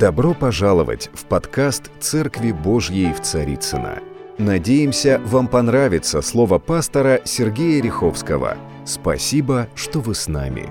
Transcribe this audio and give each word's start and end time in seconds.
Добро 0.00 0.32
пожаловать 0.32 1.10
в 1.12 1.26
подкаст 1.26 1.90
«Церкви 2.00 2.52
Божьей 2.52 3.12
в 3.12 3.20
Царицына. 3.20 3.98
Надеемся, 4.38 5.20
вам 5.26 5.46
понравится 5.46 6.22
слово 6.22 6.58
пастора 6.58 7.20
Сергея 7.26 7.82
Риховского. 7.82 8.56
Спасибо, 8.86 9.68
что 9.74 10.00
вы 10.00 10.14
с 10.14 10.26
нами. 10.26 10.70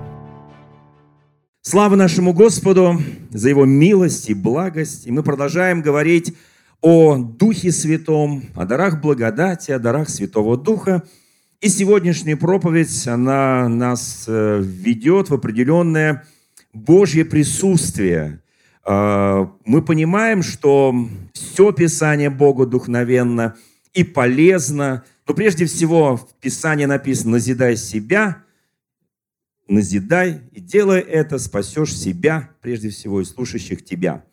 Слава 1.62 1.94
нашему 1.94 2.32
Господу 2.32 3.00
за 3.30 3.50
Его 3.50 3.66
милость 3.66 4.28
и 4.28 4.34
благость. 4.34 5.06
И 5.06 5.12
мы 5.12 5.22
продолжаем 5.22 5.80
говорить 5.80 6.36
о 6.80 7.16
Духе 7.16 7.70
Святом, 7.70 8.42
о 8.56 8.66
дарах 8.66 9.00
благодати, 9.00 9.70
о 9.70 9.78
дарах 9.78 10.08
Святого 10.08 10.56
Духа. 10.56 11.04
И 11.60 11.68
сегодняшняя 11.68 12.36
проповедь, 12.36 13.06
она 13.06 13.68
нас 13.68 14.24
э, 14.26 14.60
ведет 14.60 15.30
в 15.30 15.34
определенное 15.34 16.24
Божье 16.72 17.24
присутствие. 17.24 18.40
А, 18.84 19.52
мы 19.64 19.82
понимаем, 19.82 20.42
что 20.42 20.94
все 21.32 21.72
Писание 21.72 22.30
Богу 22.30 22.66
духновенно 22.66 23.56
и 23.92 24.04
полезно, 24.04 25.04
но 25.26 25.34
прежде 25.34 25.66
всего 25.66 26.16
в 26.16 26.34
Писании 26.40 26.86
написано 26.86 27.32
«назидай 27.32 27.76
себя», 27.76 28.44
назидай, 29.68 30.40
и 30.52 30.60
делая 30.60 31.00
это, 31.00 31.38
спасешь 31.38 31.96
себя, 31.96 32.50
прежде 32.60 32.90
всего, 32.90 33.20
и 33.20 33.24
слушающих 33.24 33.84
тебя. 33.84 34.24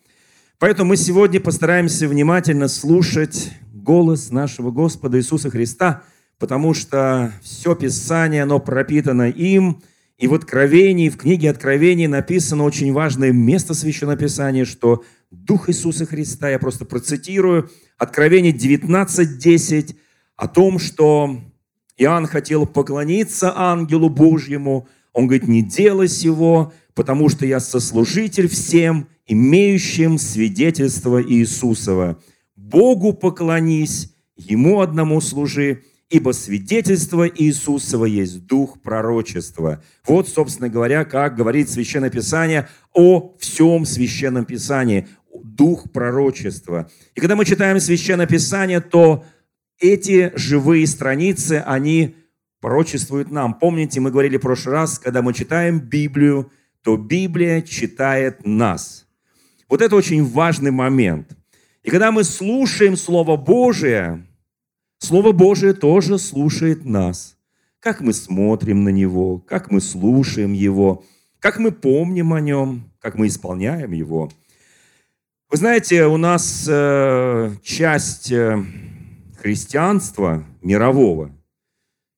Поэтому 0.58 0.90
мы 0.90 0.96
сегодня 0.96 1.40
постараемся 1.40 2.08
внимательно 2.08 2.66
слушать 2.66 3.52
голос 3.72 4.30
нашего 4.30 4.72
Господа 4.72 5.18
Иисуса 5.18 5.50
Христа, 5.50 6.02
потому 6.38 6.74
что 6.74 7.32
все 7.42 7.76
Писание, 7.76 8.42
оно 8.42 8.58
пропитано 8.58 9.30
им, 9.30 9.82
и 10.18 10.26
в 10.26 10.34
Откровении, 10.34 11.08
в 11.08 11.16
книге 11.16 11.50
Откровений 11.50 12.08
написано 12.08 12.64
очень 12.64 12.92
важное 12.92 13.32
место 13.32 13.72
Священного 13.72 14.18
Писания, 14.18 14.64
что 14.64 15.04
Дух 15.30 15.70
Иисуса 15.70 16.06
Христа, 16.06 16.50
я 16.50 16.58
просто 16.58 16.84
процитирую, 16.84 17.70
Откровение 17.96 18.52
19.10, 18.52 19.94
о 20.36 20.48
том, 20.48 20.78
что 20.78 21.40
Иоанн 21.96 22.26
хотел 22.26 22.66
поклониться 22.66 23.52
ангелу 23.56 24.08
Божьему, 24.08 24.88
он 25.12 25.26
говорит, 25.26 25.48
не 25.48 25.62
делай 25.62 26.08
сего, 26.08 26.72
потому 26.94 27.28
что 27.28 27.46
я 27.46 27.60
сослужитель 27.60 28.48
всем, 28.48 29.08
имеющим 29.26 30.18
свидетельство 30.18 31.22
Иисусова. 31.22 32.20
Богу 32.56 33.12
поклонись, 33.12 34.12
Ему 34.36 34.80
одному 34.80 35.20
служи, 35.20 35.82
ибо 36.10 36.32
свидетельство 36.32 37.28
Иисусова 37.28 38.06
есть 38.06 38.46
дух 38.46 38.80
пророчества. 38.80 39.82
Вот, 40.06 40.28
собственно 40.28 40.68
говоря, 40.68 41.04
как 41.04 41.36
говорит 41.36 41.68
Священное 41.68 42.10
Писание 42.10 42.68
о 42.94 43.34
всем 43.38 43.84
Священном 43.84 44.44
Писании, 44.44 45.06
дух 45.42 45.90
пророчества. 45.92 46.90
И 47.14 47.20
когда 47.20 47.36
мы 47.36 47.44
читаем 47.44 47.78
Священное 47.78 48.26
Писание, 48.26 48.80
то 48.80 49.24
эти 49.78 50.32
живые 50.34 50.86
страницы, 50.86 51.62
они 51.66 52.16
пророчествуют 52.60 53.30
нам. 53.30 53.54
Помните, 53.54 54.00
мы 54.00 54.10
говорили 54.10 54.38
в 54.38 54.42
прошлый 54.42 54.74
раз, 54.74 54.98
когда 54.98 55.22
мы 55.22 55.34
читаем 55.34 55.78
Библию, 55.78 56.50
то 56.82 56.96
Библия 56.96 57.60
читает 57.60 58.46
нас. 58.46 59.06
Вот 59.68 59.82
это 59.82 59.94
очень 59.94 60.24
важный 60.24 60.70
момент. 60.70 61.36
И 61.82 61.90
когда 61.90 62.10
мы 62.10 62.24
слушаем 62.24 62.96
Слово 62.96 63.36
Божие, 63.36 64.26
Слово 64.98 65.32
Божие 65.32 65.74
тоже 65.74 66.18
слушает 66.18 66.84
нас. 66.84 67.36
Как 67.80 68.00
мы 68.00 68.12
смотрим 68.12 68.84
на 68.84 68.88
Него, 68.88 69.38
как 69.38 69.70
мы 69.70 69.80
слушаем 69.80 70.52
Его, 70.52 71.04
как 71.38 71.58
мы 71.58 71.70
помним 71.70 72.32
о 72.32 72.40
Нем, 72.40 72.90
как 73.00 73.14
мы 73.14 73.28
исполняем 73.28 73.92
Его. 73.92 74.30
Вы 75.50 75.56
знаете, 75.56 76.06
у 76.06 76.16
нас 76.16 76.66
э, 76.68 77.52
часть 77.62 78.32
э, 78.32 78.62
христианства 79.40 80.44
мирового 80.60 81.30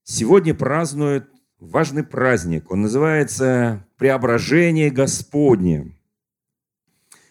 сегодня 0.03 0.55
празднует 0.55 1.29
важный 1.61 2.03
праздник. 2.03 2.71
Он 2.71 2.81
называется 2.83 3.87
«Преображение 3.99 4.91
Господне». 4.91 5.93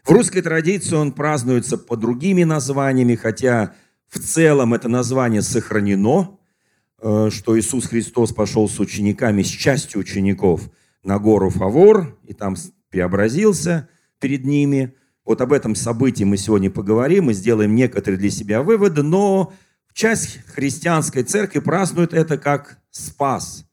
В 0.06 0.12
русской 0.12 0.42
традиции 0.42 0.96
он 0.96 1.12
празднуется 1.12 1.78
под 1.78 2.00
другими 2.00 2.44
названиями, 2.44 3.16
хотя 3.16 3.74
в 4.10 4.20
целом 4.20 4.74
это 4.74 4.90
название 4.90 5.42
сохранено, 5.42 6.40
э, 7.02 7.30
что 7.32 7.58
Иисус 7.58 7.86
Христос 7.86 8.34
пошел 8.34 8.68
с 8.68 8.80
учениками, 8.80 9.44
с 9.44 9.48
частью 9.48 10.02
учеников 10.02 10.70
на 11.04 11.20
гору 11.20 11.50
Фавор, 11.50 12.18
и 12.24 12.34
там 12.34 12.56
преобразился 12.90 13.88
перед 14.20 14.46
ними. 14.46 14.96
Вот 15.24 15.42
об 15.42 15.54
этом 15.54 15.76
событии 15.76 16.24
мы 16.24 16.38
сегодня 16.38 16.72
поговорим 16.72 17.30
и 17.30 17.34
сделаем 17.34 17.76
некоторые 17.76 18.20
для 18.20 18.32
себя 18.32 18.64
выводы, 18.64 19.04
но 19.04 19.54
часть 19.94 20.40
христианской 20.48 21.24
церкви 21.24 21.60
празднует 21.60 22.14
это 22.14 22.38
как 22.38 22.80
спас. 22.90 23.66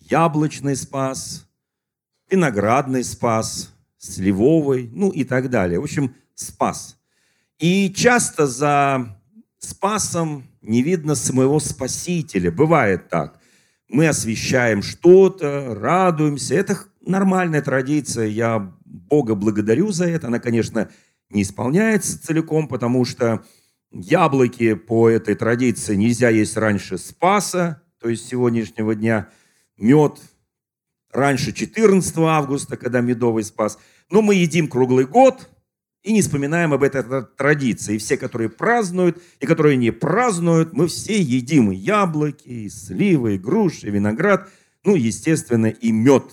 Яблочный 0.00 0.76
спас, 0.76 1.48
виноградный 2.28 3.04
спас, 3.04 3.72
сливовый, 3.96 4.90
ну 4.92 5.10
и 5.10 5.22
так 5.24 5.50
далее. 5.50 5.78
В 5.78 5.84
общем, 5.84 6.14
спас. 6.34 6.98
И 7.58 7.92
часто 7.94 8.46
за 8.48 9.13
спасом 9.64 10.44
не 10.62 10.82
видно 10.82 11.14
самого 11.14 11.58
Спасителя. 11.58 12.50
Бывает 12.50 13.08
так. 13.08 13.38
Мы 13.88 14.08
освещаем 14.08 14.82
что-то, 14.82 15.74
радуемся. 15.74 16.54
Это 16.54 16.78
нормальная 17.00 17.62
традиция. 17.62 18.26
Я 18.26 18.72
Бога 18.84 19.34
благодарю 19.34 19.90
за 19.90 20.06
это. 20.06 20.28
Она, 20.28 20.38
конечно, 20.38 20.90
не 21.30 21.42
исполняется 21.42 22.22
целиком, 22.22 22.68
потому 22.68 23.04
что 23.04 23.44
яблоки 23.90 24.74
по 24.74 25.08
этой 25.08 25.34
традиции 25.34 25.94
нельзя 25.94 26.28
есть 26.28 26.56
раньше 26.56 26.98
Спаса, 26.98 27.82
то 28.00 28.08
есть 28.08 28.26
сегодняшнего 28.28 28.94
дня. 28.94 29.28
Мед 29.76 30.20
раньше 31.12 31.52
14 31.52 32.16
августа, 32.18 32.76
когда 32.76 33.00
медовый 33.00 33.44
Спас. 33.44 33.78
Но 34.10 34.22
мы 34.22 34.34
едим 34.34 34.68
круглый 34.68 35.06
год– 35.06 35.48
и 36.04 36.12
не 36.12 36.20
вспоминаем 36.20 36.74
об 36.74 36.82
этой 36.82 37.02
традиции. 37.24 37.96
Все, 37.96 38.18
которые 38.18 38.50
празднуют, 38.50 39.22
и 39.40 39.46
которые 39.46 39.76
не 39.76 39.90
празднуют, 39.90 40.74
мы 40.74 40.86
все 40.86 41.18
едим 41.20 41.70
яблоки, 41.70 42.46
и 42.46 42.68
сливы, 42.68 43.34
и 43.34 43.38
груши, 43.38 43.88
и 43.88 43.90
виноград, 43.90 44.48
ну, 44.84 44.94
естественно, 44.94 45.66
и 45.66 45.90
мед. 45.90 46.24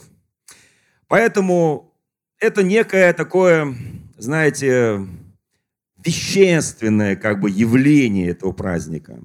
Поэтому 1.08 1.96
это 2.38 2.64
некое 2.64 3.14
такое, 3.14 3.74
знаете, 4.18 5.08
вещественное 6.04 7.16
как 7.16 7.40
бы 7.40 7.50
явление 7.50 8.30
этого 8.30 8.52
праздника. 8.52 9.22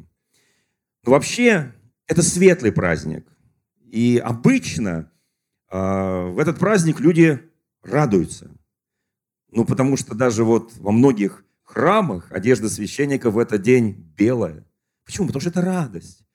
Но 1.05 1.11
вообще 1.11 1.75
это 2.07 2.23
светлый 2.23 2.71
праздник. 2.71 3.27
И 3.91 4.23
обычно 4.25 5.11
э, 5.73 5.77
в 5.77 6.39
этот 6.39 6.59
праздник 6.61 7.01
люди 7.01 7.41
радуются– 7.83 8.49
ну, 9.57 9.65
потому 9.65 9.97
что 9.97 10.15
даже 10.15 10.45
вот 10.45 10.75
во 10.77 10.93
многих 10.93 11.43
храмах 11.65 12.31
одежда 12.31 12.69
священника 12.69 13.31
в 13.31 13.39
этот 13.39 13.63
день 13.63 14.13
белая. 14.15 14.67
Почему? 15.07 15.29
Потому 15.29 15.41
что 15.41 15.49
это 15.49 15.63
радость. 15.63 16.27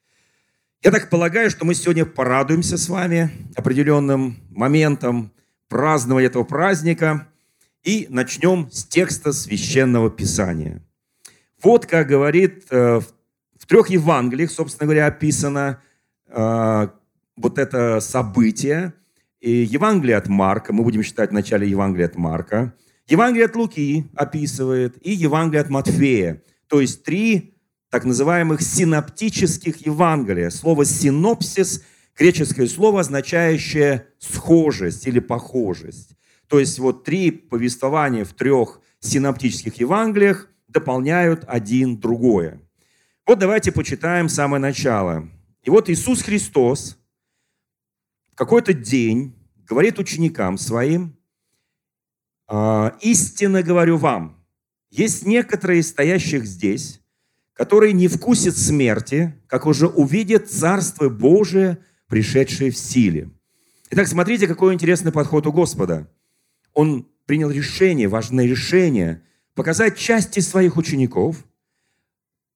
Я 0.82 0.90
так 0.90 1.12
полагаю, 1.12 1.52
что 1.52 1.64
мы 1.64 1.76
сегодня 1.76 2.08
порадуемся 2.08 2.80
с 2.80 2.90
вами 2.90 3.30
определенным 3.56 4.38
моментом 4.50 5.32
празднования 5.68 6.30
этого 6.30 6.44
праздника 6.44 7.28
и 7.84 8.08
начнем 8.10 8.72
с 8.72 8.86
текста 8.86 9.34
священного 9.34 10.10
писания. 10.10 10.82
Вот 11.62 11.86
как 11.86 12.08
говорит 12.08 12.66
э, 12.72 13.02
в 13.56 13.66
трех 13.68 13.92
Евангелиях, 13.92 14.50
собственно 14.50 14.88
говоря, 14.88 15.06
описано 15.06 15.80
э, 16.28 16.88
вот 17.38 17.60
это 17.60 18.00
событие. 18.00 18.94
И 19.42 19.52
Евангелие 19.52 20.18
от 20.18 20.28
Марка, 20.28 20.74
мы 20.74 20.84
будем 20.84 21.04
читать 21.04 21.30
в 21.30 21.34
начале 21.34 21.70
Евангелия 21.70 22.08
от 22.08 22.16
Марка– 22.16 22.74
Евангелие 23.08 23.46
от 23.46 23.56
Луки 23.56 24.06
описывает 24.16 25.06
и 25.06 25.12
Евангелие 25.12 25.62
от 25.62 25.70
Матфея. 25.70 26.44
То 26.68 26.82
есть 26.82 27.04
три 27.04 27.56
так 27.90 28.06
называемых 28.06 28.62
синоптических 28.62 29.86
Евангелия. 29.86 30.50
Слово 30.50 30.86
«синопсис»– 30.86 31.84
греческое 32.18 32.68
слово, 32.68 33.02
означающее 33.02 34.08
схожесть 34.18 35.08
или 35.08 35.20
похожесть. 35.20 36.16
То 36.48 36.60
есть 36.60 36.80
вот 36.80 37.04
три 37.04 37.32
повествования 37.32 38.24
в 38.24 38.34
трех 38.34 38.80
синоптических 39.00 39.76
Евангелиях 39.76 40.48
дополняют 40.70 41.44
один 41.48 42.00
другое. 42.00 42.62
Вот 43.28 43.40
давайте 43.40 43.72
почитаем 43.74 44.30
самое 44.30 44.62
начало. 44.62 45.30
И 45.64 45.70
вот 45.70 45.90
Иисус 45.90 46.22
Христос 46.22 46.98
в 48.32 48.36
какой-то 48.36 48.74
день 48.74 49.36
говорит 49.68 50.00
ученикам 50.00 50.58
своим– 50.58 51.18
истинно 53.02 53.64
говорю 53.64 53.98
вам, 53.98 54.38
есть 54.90 55.26
некоторые 55.26 55.84
стоящих 55.84 56.46
здесь, 56.46 57.02
которые 57.54 57.94
не 57.94 58.08
вкусят 58.08 58.58
смерти, 58.58 59.36
как 59.48 59.66
уже 59.66 59.88
увидят 59.88 60.50
Царство 60.50 61.10
Божие, 61.10 61.78
пришедшее 62.08 62.72
в 62.72 62.78
силе. 62.78 63.30
Итак, 63.90 64.08
смотрите, 64.08 64.48
какой 64.48 64.74
интересный 64.74 65.12
подход 65.12 65.48
у 65.48 65.52
Господа. 65.52 66.10
Он 66.74 67.08
принял 67.26 67.50
решение, 67.50 68.08
важное 68.08 68.46
решение, 68.46 69.22
показать 69.54 69.98
части 69.98 70.40
своих 70.40 70.78
учеников, 70.78 71.46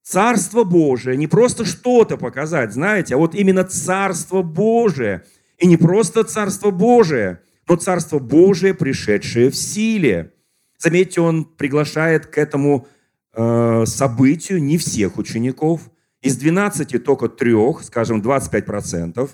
Царство 0.04 0.64
Божие, 0.64 1.18
не 1.18 1.26
просто 1.26 1.66
что-то 1.66 2.18
показать, 2.18 2.74
знаете, 2.74 3.16
а 3.16 3.18
вот 3.18 3.34
именно 3.34 3.64
Царство 3.64 4.44
Божие. 4.44 5.24
И 5.58 5.66
не 5.66 5.78
просто 5.78 6.24
Царство 6.24 6.70
Божие, 6.70 7.42
но 7.68 7.76
Царство 7.76 8.20
Божие, 8.20 8.74
пришедшее 8.74 9.50
в 9.50 9.56
силе. 9.56 10.34
Заметьте, 10.78 11.22
он 11.22 11.46
приглашает 11.46 12.28
к 12.28 12.38
этому 12.38 12.88
э, 13.34 13.84
событию 13.86 14.62
не 14.62 14.78
всех 14.78 15.18
учеников. 15.18 15.90
Из 16.22 16.38
12 16.38 17.04
только 17.04 17.28
трех, 17.30 17.84
скажем, 17.84 18.22
25%. 18.22 19.30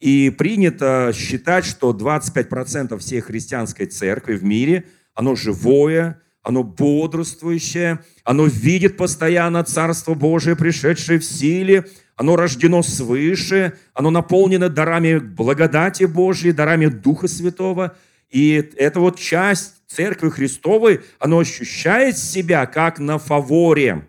И 0.00 0.30
принято 0.30 1.12
считать, 1.14 1.64
что 1.64 1.92
25% 1.92 2.98
всей 2.98 3.20
христианской 3.20 3.86
церкви 3.86 4.36
в 4.36 4.44
мире, 4.44 4.86
оно 5.14 5.34
живое, 5.34 6.20
оно 6.42 6.62
бодрствующее, 6.62 8.04
оно 8.24 8.46
видит 8.46 8.96
постоянно 8.96 9.64
Царство 9.64 10.14
Божие, 10.14 10.56
пришедшее 10.56 11.18
в 11.18 11.24
силе, 11.24 11.86
оно 12.18 12.34
рождено 12.34 12.82
свыше, 12.82 13.74
оно 13.94 14.10
наполнено 14.10 14.68
дарами 14.68 15.18
благодати 15.18 16.02
Божьей, 16.02 16.50
дарами 16.50 16.86
Духа 16.86 17.28
Святого. 17.28 17.96
И 18.28 18.70
эта 18.76 18.98
вот 18.98 19.20
часть 19.20 19.74
Церкви 19.86 20.28
Христовой, 20.28 21.00
оно 21.20 21.38
ощущает 21.38 22.18
себя 22.18 22.66
как 22.66 22.98
на 22.98 23.18
фаворе. 23.18 24.08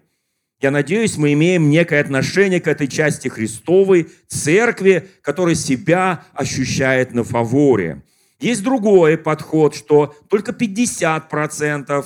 Я 0.60 0.72
надеюсь, 0.72 1.18
мы 1.18 1.34
имеем 1.34 1.70
некое 1.70 2.02
отношение 2.02 2.60
к 2.60 2.68
этой 2.68 2.88
части 2.88 3.28
Христовой, 3.28 4.10
Церкви, 4.28 5.08
которая 5.22 5.56
себя 5.56 6.26
ощущает 6.34 7.14
на 7.14 7.24
фаворе. 7.24 8.02
Есть 8.40 8.64
другой 8.64 9.20
подход, 9.20 9.76
что 9.76 10.16
только 10.30 10.52
50% 10.52 12.06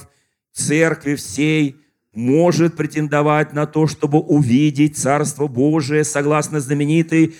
церкви 0.52 1.16
всей 1.16 1.78
может 2.14 2.76
претендовать 2.76 3.54
на 3.54 3.66
то, 3.66 3.88
чтобы 3.88 4.20
увидеть 4.20 4.98
Царство 4.98 5.48
Божие, 5.48 6.04
согласно 6.04 6.60
знаменитой 6.60 7.36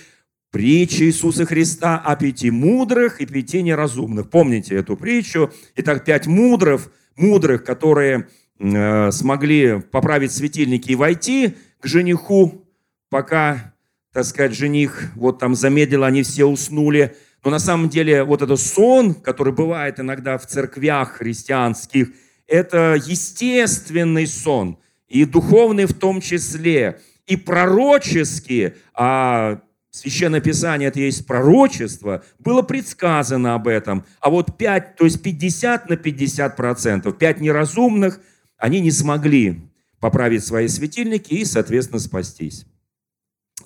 притче 0.50 1.06
Иисуса 1.06 1.46
Христа 1.46 1.98
о 1.98 2.16
пяти 2.16 2.50
мудрых 2.50 3.20
и 3.20 3.26
пяти 3.26 3.62
неразумных. 3.62 4.30
Помните 4.30 4.76
эту 4.76 4.96
притчу? 4.96 5.52
Итак, 5.76 6.04
пять 6.04 6.26
мудрых, 6.26 6.92
мудрых, 7.16 7.64
которые 7.64 8.28
э, 8.58 9.10
смогли 9.10 9.80
поправить 9.80 10.32
светильники 10.32 10.92
и 10.92 10.96
войти 10.96 11.54
к 11.80 11.86
жениху, 11.86 12.66
пока, 13.10 13.74
так 14.12 14.24
сказать, 14.24 14.54
жених 14.54 15.12
вот 15.14 15.38
там 15.38 15.54
замедлил, 15.54 16.04
они 16.04 16.22
все 16.22 16.44
уснули. 16.44 17.16
Но 17.44 17.50
на 17.50 17.58
самом 17.58 17.88
деле 17.88 18.24
вот 18.24 18.42
этот 18.42 18.58
сон, 18.58 19.14
который 19.14 19.52
бывает 19.52 20.00
иногда 20.00 20.36
в 20.36 20.46
церквях 20.46 21.12
христианских– 21.12 22.08
это 22.46 23.00
естественный 23.06 24.26
сон, 24.26 24.78
и 25.08 25.24
духовный 25.24 25.86
в 25.86 25.94
том 25.94 26.20
числе, 26.20 27.00
и 27.26 27.36
пророческий, 27.36 28.74
а 28.94 29.60
Священное 29.94 30.40
Писание 30.40 30.88
это 30.88 30.98
есть 30.98 31.24
пророчество, 31.24 32.24
было 32.40 32.62
предсказано 32.62 33.54
об 33.54 33.68
этом. 33.68 34.04
А 34.18 34.28
вот 34.28 34.58
5, 34.58 34.96
то 34.96 35.04
есть 35.04 35.22
50 35.22 35.88
на 35.88 35.96
50 35.96 36.56
процентов, 36.56 37.16
5 37.16 37.40
неразумных, 37.40 38.20
они 38.56 38.80
не 38.80 38.90
смогли 38.90 39.62
поправить 40.00 40.44
свои 40.44 40.66
светильники 40.66 41.34
и, 41.34 41.44
соответственно, 41.44 42.00
спастись. 42.00 42.66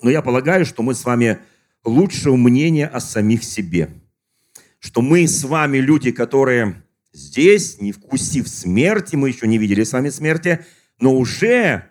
Но 0.03 0.11
я 0.11 0.21
полагаю, 0.21 0.67
что 0.67 0.83
мы 0.83 0.93
с 0.93 1.03
вами 1.03 1.39
лучшего 1.83 2.35
мнения 2.35 2.85
о 2.85 2.99
самих 2.99 3.43
себе. 3.43 3.89
Что 4.77 5.01
мы 5.01 5.27
с 5.27 5.43
вами 5.43 5.79
люди, 5.79 6.11
которые 6.11 6.83
здесь, 7.19 7.79
не 7.79 7.91
вкусив 7.91 8.47
смерти, 8.47 9.15
мы 9.15 9.29
еще 9.29 9.47
не 9.47 9.57
видели 9.57 9.83
с 9.83 9.93
вами 9.93 10.09
смерти, 10.09 10.65
но 10.99 11.15
уже 11.15 11.85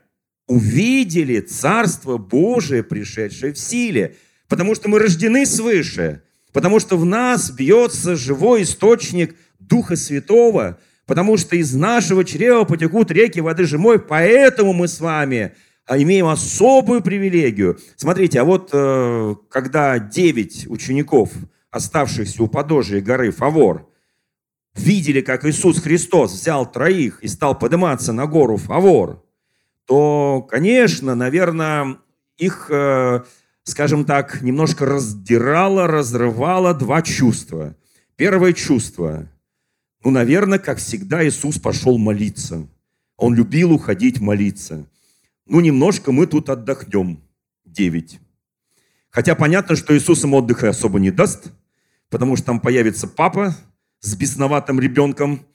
увидели 0.47 1.41
Царство 1.41 2.17
Божие, 2.17 2.83
пришедшее 2.83 3.53
в 3.53 3.59
силе, 3.59 4.17
потому 4.49 4.75
что 4.75 4.89
мы 4.89 4.99
рождены 4.99 5.45
свыше, 5.47 6.23
потому 6.53 6.81
что 6.81 6.97
в 6.97 7.05
нас 7.05 7.51
бьется 7.51 8.17
живой 8.17 8.63
источник 8.63 9.37
Духа 9.59 9.97
Святого, 9.97 10.79
потому 11.07 11.37
что 11.37 11.57
из 11.57 11.75
нашего 11.75 12.25
чрева 12.25 12.65
потекут 12.65 13.11
реки 13.11 13.41
воды 13.41 13.65
живой, 13.65 13.99
поэтому 13.99 14.73
мы 14.73 14.89
с 14.89 15.01
вами 15.01 15.53
а, 15.87 15.99
имеем 15.99 16.27
особую 16.27 17.03
привилегию. 17.03 17.79
Смотрите, 17.97 18.41
а 18.41 18.45
вот 18.45 18.71
э, 18.73 19.35
когда 19.51 19.99
девять 19.99 20.67
учеников, 20.69 21.31
оставшихся 21.71 22.43
у 22.43 22.49
подножия 22.49 23.01
горы 23.01 23.31
Фавор, 23.31 23.89
видели, 24.81 25.21
как 25.21 25.45
Иисус 25.45 25.81
Христос 25.81 26.33
взял 26.33 26.71
троих 26.71 27.23
и 27.23 27.29
стал 27.29 27.59
подниматься 27.59 28.13
на 28.13 28.27
гору 28.27 28.57
Фавор, 28.57 29.25
то, 29.87 30.47
конечно, 30.49 31.15
наверное, 31.15 31.99
их, 32.37 32.71
э, 32.71 33.23
скажем 33.63 34.05
так, 34.05 34.43
немножко 34.43 34.87
раздирало, 34.87 35.87
разрывало 35.87 36.75
два 36.75 37.03
чувства. 37.03 37.75
Первое 38.17 38.53
чувство, 38.53 39.29
ну, 40.05 40.11
наверное, 40.11 40.59
как 40.59 40.79
всегда, 40.79 41.27
Иисус 41.27 41.59
пошел 41.59 41.99
молиться. 41.99 42.69
Он 43.17 43.35
любил 43.35 43.73
уходить 43.73 44.21
молиться. 44.21 44.87
Ну, 45.47 45.61
немножко 45.61 46.13
мы 46.13 46.27
тут 46.27 46.49
отдохнем. 46.51 47.23
Девять. 47.65 48.21
Хотя 49.11 49.35
понятно, 49.35 49.77
что 49.77 49.97
Иисус 49.97 50.25
им 50.25 50.35
отдыха 50.35 50.69
особо 50.69 51.01
не 51.01 51.11
даст, 51.11 51.53
потому 52.11 52.37
что 52.37 52.47
там 52.47 52.61
появится 52.61 53.07
папа, 53.07 53.55
с 54.01 54.15
бесноватым 54.15 54.81
ребенком. 54.81 55.47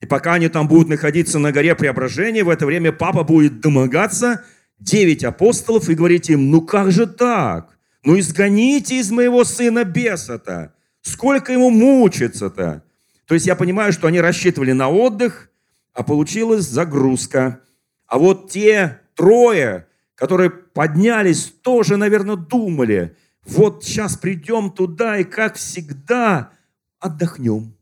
И 0.00 0.06
пока 0.06 0.34
они 0.34 0.48
там 0.48 0.68
будут 0.68 0.88
находиться 0.88 1.38
на 1.38 1.52
горе 1.52 1.74
преображения, 1.74 2.44
в 2.44 2.50
это 2.50 2.66
время 2.66 2.92
папа 2.92 3.24
будет 3.24 3.60
домогаться 3.60 4.44
девять 4.78 5.24
апостолов 5.24 5.88
и 5.88 5.94
говорить 5.94 6.28
им, 6.28 6.50
ну 6.50 6.60
как 6.60 6.92
же 6.92 7.06
так? 7.06 7.76
Ну 8.04 8.18
изгоните 8.18 8.98
из 8.98 9.10
моего 9.10 9.44
сына 9.44 9.84
беса-то. 9.84 10.74
Сколько 11.00 11.52
ему 11.52 11.70
мучиться-то? 11.70 12.82
То 13.26 13.34
есть 13.34 13.46
я 13.46 13.56
понимаю, 13.56 13.92
что 13.92 14.06
они 14.06 14.20
рассчитывали 14.20 14.72
на 14.72 14.88
отдых, 14.88 15.50
а 15.92 16.02
получилась 16.02 16.64
загрузка. 16.64 17.60
А 18.06 18.18
вот 18.18 18.50
те 18.50 19.00
трое, 19.14 19.86
которые 20.14 20.50
поднялись, 20.50 21.52
тоже, 21.62 21.96
наверное, 21.96 22.36
думали, 22.36 23.16
вот 23.44 23.84
сейчас 23.84 24.16
придем 24.16 24.70
туда 24.70 25.18
и, 25.18 25.24
как 25.24 25.56
всегда, 25.56 26.50
отдохнем. 26.98 27.75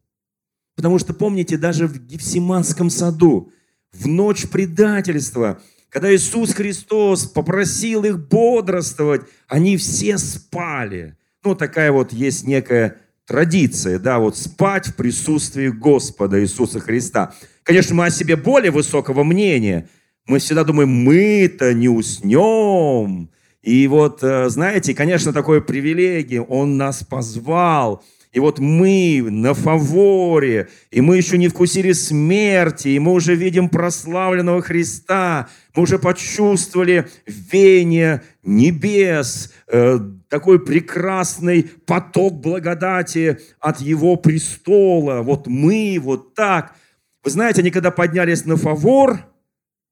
Потому 0.77 0.99
что, 0.99 1.15
помните, 1.15 1.57
даже 1.57 1.87
в 1.87 1.99
Гефсиманском 1.99 2.91
саду, 2.91 3.53
в 3.93 4.07
ночь 4.09 4.49
предательства, 4.49 5.61
когда 5.89 6.13
Иисус 6.15 6.53
Христос 6.53 7.27
попросил 7.27 8.03
их 8.05 8.29
бодрствовать, 8.29 9.23
они 9.47 9.77
все 9.77 10.19
спали. 10.19 11.17
Ну, 11.45 11.55
такая 11.55 11.93
вот 11.93 12.13
есть 12.13 12.47
некая 12.47 12.97
традиция, 13.27 14.01
да, 14.01 14.19
вот 14.19 14.37
спать 14.37 14.89
в 14.89 14.97
присутствии 14.97 15.69
Господа 15.69 16.43
Иисуса 16.43 16.81
Христа. 16.81 17.35
Конечно, 17.63 17.95
мы 17.95 18.07
о 18.07 18.11
себе 18.11 18.37
более 18.37 18.73
высокого 18.73 19.23
мнения. 19.23 19.89
Мы 20.27 20.41
всегда 20.41 20.65
думаем, 20.65 20.89
мы-то 20.89 21.73
не 21.73 21.89
уснем. 21.89 23.31
И 23.63 23.87
вот, 23.87 24.23
э, 24.23 24.49
знаете, 24.49 24.95
конечно, 24.95 25.33
такое 25.33 25.61
привилегия. 25.61 26.41
Он 26.41 26.77
нас 26.77 27.05
позвал– 27.05 28.03
и 28.35 28.41
вот 28.41 28.59
мы 28.59 29.25
на 29.31 29.55
фаворе, 29.55 30.69
и 30.91 31.01
мы 31.01 31.17
еще 31.17 31.39
не 31.39 31.47
вкусили 31.47 31.93
смерти, 31.93 32.89
и 32.89 32.99
мы 32.99 33.13
уже 33.13 33.37
видим 33.37 33.69
прославленного 33.69 34.61
Христа, 34.61 35.49
мы 35.73 35.85
уже 35.85 36.01
почувствовали 36.01 37.09
веяние 37.27 38.25
небес, 38.43 39.53
э, 39.69 40.01
такой 40.29 40.59
прекрасный 40.59 41.63
поток 41.87 42.41
благодати 42.41 43.39
от 43.61 43.81
Его 43.81 44.17
престола. 44.17 45.23
Вот 45.23 45.47
мы, 45.47 45.99
вот 46.03 46.35
так. 46.35 46.75
Вы 47.23 47.31
знаете, 47.31 47.61
они 47.61 47.71
когда 47.71 47.93
поднялись 47.93 48.45
на 48.45 48.57
фавор, 48.57 49.27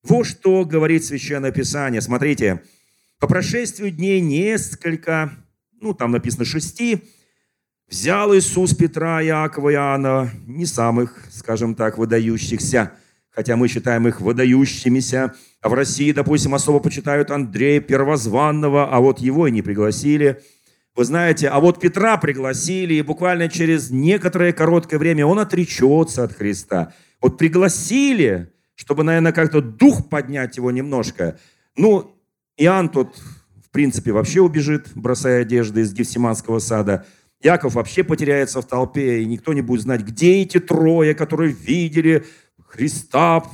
вот 0.03 0.27
что 0.27 0.65
говорит 0.65 1.05
Священное 1.05 1.53
Писание. 1.53 2.01
Смотрите, 2.01 2.63
по 3.21 3.29
прошествию 3.29 3.93
дней 3.93 4.21
несколько, 4.21 5.31
ну 5.81 5.95
там 5.95 6.11
написано 6.11 6.45
шести, 6.45 7.05
Взял 7.93 8.35
Иисус 8.35 8.73
Петра, 8.73 9.23
Иакова 9.23 9.69
и 9.69 9.75
Иоанна, 9.75 10.31
не 10.47 10.65
самых, 10.65 11.15
скажем 11.31 11.75
так, 11.75 11.99
выдающихся, 11.99 12.93
хотя 13.29 13.55
мы 13.55 13.69
считаем 13.69 14.09
их 14.09 14.23
выдающимися, 14.23 15.35
а 15.61 15.69
в 15.69 15.75
России, 15.75 16.11
допустим, 16.13 16.55
особо 16.55 16.81
почитают 16.81 17.31
Андрея 17.31 17.83
Первозванного, 17.83 18.89
а 18.91 18.99
вот 19.01 19.19
его 19.19 19.47
и 19.47 19.51
не 19.51 19.61
пригласили. 19.61 20.41
Вы 20.97 21.05
знаете, 21.05 21.49
а 21.49 21.61
вот 21.61 21.81
Петра 21.81 22.17
пригласили, 22.17 22.95
и 22.95 23.03
буквально 23.03 23.51
через 23.51 23.91
некоторое 23.91 24.55
короткое 24.55 24.97
время 24.97 25.27
он 25.27 25.39
отречется 25.39 26.25
от 26.25 26.33
Христа. 26.33 26.95
Вот 27.21 27.37
пригласили, 27.37 28.55
чтобы, 28.75 29.03
наверное, 29.03 29.33
как-то 29.33 29.61
дух 29.61 30.09
поднять 30.09 30.57
его 30.57 30.71
немножко. 30.71 31.39
Ну, 31.77 32.17
Иоанн 32.57 32.89
тут, 32.89 33.17
в 33.63 33.69
принципе, 33.71 34.13
вообще 34.13 34.41
убежит, 34.41 34.87
бросая 34.95 35.43
одежды 35.43 35.83
из 35.83 35.93
Гефсиманского 35.93 36.59
сада– 36.59 37.05
Яков 37.43 37.75
вообще 37.75 38.05
потеряется 38.05 38.61
в 38.61 38.67
толпе, 38.67 39.23
и 39.23 39.27
никто 39.27 39.53
не 39.53 39.63
будет 39.63 39.83
знать, 39.83 40.03
где 40.03 40.43
эти 40.43 40.61
трое, 40.61 41.15
которые 41.15 41.53
видели 41.53 42.25
Христа 42.69 43.45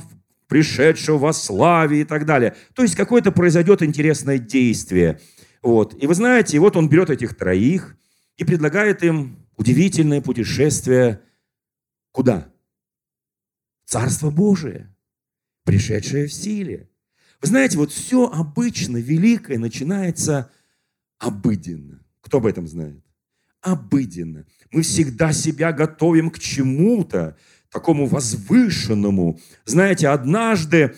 пришедшего 0.47 1.17
во 1.17 1.33
славе 1.33 2.01
и 2.01 2.03
так 2.03 2.25
далее. 2.25 2.55
То 2.73 2.81
есть 2.81 2.95
какое-то 2.95 3.31
произойдет 3.31 3.83
интересное 3.83 4.37
действие. 4.37 5.19
Вот. 5.61 6.01
И 6.01 6.07
вы 6.07 6.13
знаете, 6.13 6.59
вот 6.59 6.75
он 6.75 6.89
берет 6.89 7.09
этих 7.09 7.35
троих 7.35 7.95
и 8.37 8.43
предлагает 8.43 9.03
им 9.03 9.45
удивительное 9.57 10.21
путешествие 10.21 11.21
куда? 12.11 12.51
Царство 13.85 14.29
Божие, 14.29 14.95
пришедшее 15.65 16.27
в 16.27 16.33
силе. 16.33 16.89
Вы 17.41 17.47
знаете, 17.47 17.77
вот 17.77 17.91
все 17.91 18.27
обычно 18.27 18.97
великое 18.97 19.57
начинается 19.57 20.51
обыденно. 21.17 22.03
Кто 22.21 22.37
об 22.37 22.45
этом 22.45 22.67
знает? 22.67 23.03
Обыденно. 23.61 24.45
Мы 24.71 24.83
всегда 24.83 25.33
себя 25.33 25.71
готовим 25.71 26.29
к 26.29 26.39
чему-то, 26.39 27.35
такому 27.71 28.05
возвышенному. 28.07 29.39
Знаете, 29.65 30.07
однажды 30.07 30.95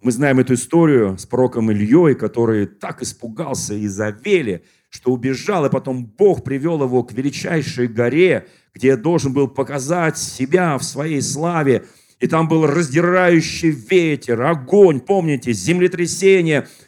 мы 0.00 0.10
знаем 0.12 0.38
эту 0.38 0.54
историю 0.54 1.18
с 1.18 1.26
пророком 1.26 1.70
Ильей, 1.70 2.14
который 2.14 2.66
так 2.66 3.02
испугался 3.02 3.84
Изавели, 3.84 4.64
что 4.88 5.12
убежал, 5.12 5.66
и 5.66 5.70
потом 5.70 6.06
Бог 6.06 6.44
привел 6.44 6.82
его 6.82 7.02
к 7.02 7.12
величайшей 7.12 7.88
горе, 7.88 8.46
где 8.74 8.96
должен 8.96 9.32
был 9.32 9.48
показать 9.48 10.16
себя 10.18 10.78
в 10.78 10.84
своей 10.84 11.20
славе. 11.20 11.84
И 12.20 12.26
там 12.26 12.48
был 12.48 12.66
раздирающий 12.66 13.70
ветер, 13.70 14.42
огонь, 14.42 15.00
помните, 15.00 15.52
землетрясение– 15.52 16.66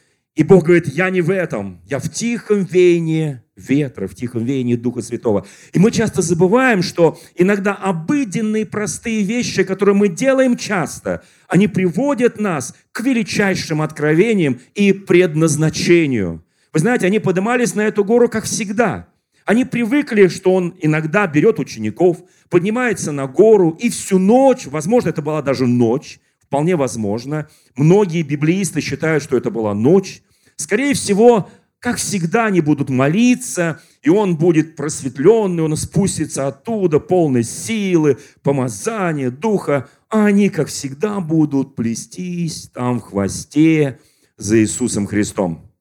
и 0.40 0.42
Бог 0.42 0.64
говорит, 0.64 0.86
я 0.86 1.10
не 1.10 1.20
в 1.20 1.30
этом, 1.30 1.82
я 1.86 1.98
в 1.98 2.08
тихом 2.08 2.64
веянии 2.64 3.42
ветра, 3.68 4.06
в 4.06 4.14
тихом 4.14 4.44
веянии 4.44 4.76
Духа 4.76 5.02
Святого. 5.02 5.46
И 5.72 5.78
мы 5.78 5.90
часто 5.90 6.22
забываем, 6.22 6.82
что 6.82 7.18
иногда 7.36 7.74
обыденные 7.74 8.66
простые 8.66 9.22
вещи, 9.22 9.64
которые 9.64 9.94
мы 9.94 10.08
делаем 10.08 10.56
часто, 10.56 11.22
они 11.48 11.68
приводят 11.68 12.40
нас 12.40 12.74
к 12.92 13.00
величайшим 13.02 13.82
откровениям 13.82 14.60
и 14.74 14.92
предназначению. 14.92 16.44
Вы 16.72 16.80
знаете, 16.80 17.06
они 17.06 17.18
поднимались 17.18 17.74
на 17.74 17.82
эту 17.82 18.04
гору, 18.04 18.28
как 18.28 18.44
всегда. 18.44 19.08
Они 19.44 19.64
привыкли, 19.64 20.28
что 20.28 20.54
он 20.54 20.74
иногда 20.80 21.26
берет 21.26 21.58
учеников, 21.58 22.18
поднимается 22.48 23.12
на 23.12 23.26
гору, 23.26 23.76
и 23.80 23.90
всю 23.90 24.18
ночь, 24.18 24.66
возможно, 24.66 25.08
это 25.08 25.22
была 25.22 25.42
даже 25.42 25.66
ночь, 25.66 26.20
Вполне 26.50 26.74
возможно. 26.74 27.48
Многие 27.76 28.22
библеисты 28.22 28.80
считают, 28.80 29.22
что 29.22 29.36
это 29.36 29.52
была 29.52 29.72
ночь. 29.72 30.20
Скорее 30.56 30.94
всего, 30.94 31.48
как 31.80 31.96
всегда, 31.96 32.46
они 32.46 32.60
будут 32.60 32.90
молиться, 32.90 33.80
и 34.02 34.10
он 34.10 34.36
будет 34.36 34.76
просветленный, 34.76 35.62
он 35.62 35.76
спустится 35.76 36.46
оттуда, 36.46 37.00
полной 37.00 37.42
силы, 37.42 38.18
помазания, 38.42 39.30
духа, 39.30 39.88
а 40.10 40.26
они, 40.26 40.50
как 40.50 40.68
всегда, 40.68 41.20
будут 41.20 41.74
плестись 41.74 42.68
там 42.74 43.00
в 43.00 43.04
хвосте 43.04 43.98
за 44.36 44.60
Иисусом 44.60 45.06
Христом. 45.06 45.72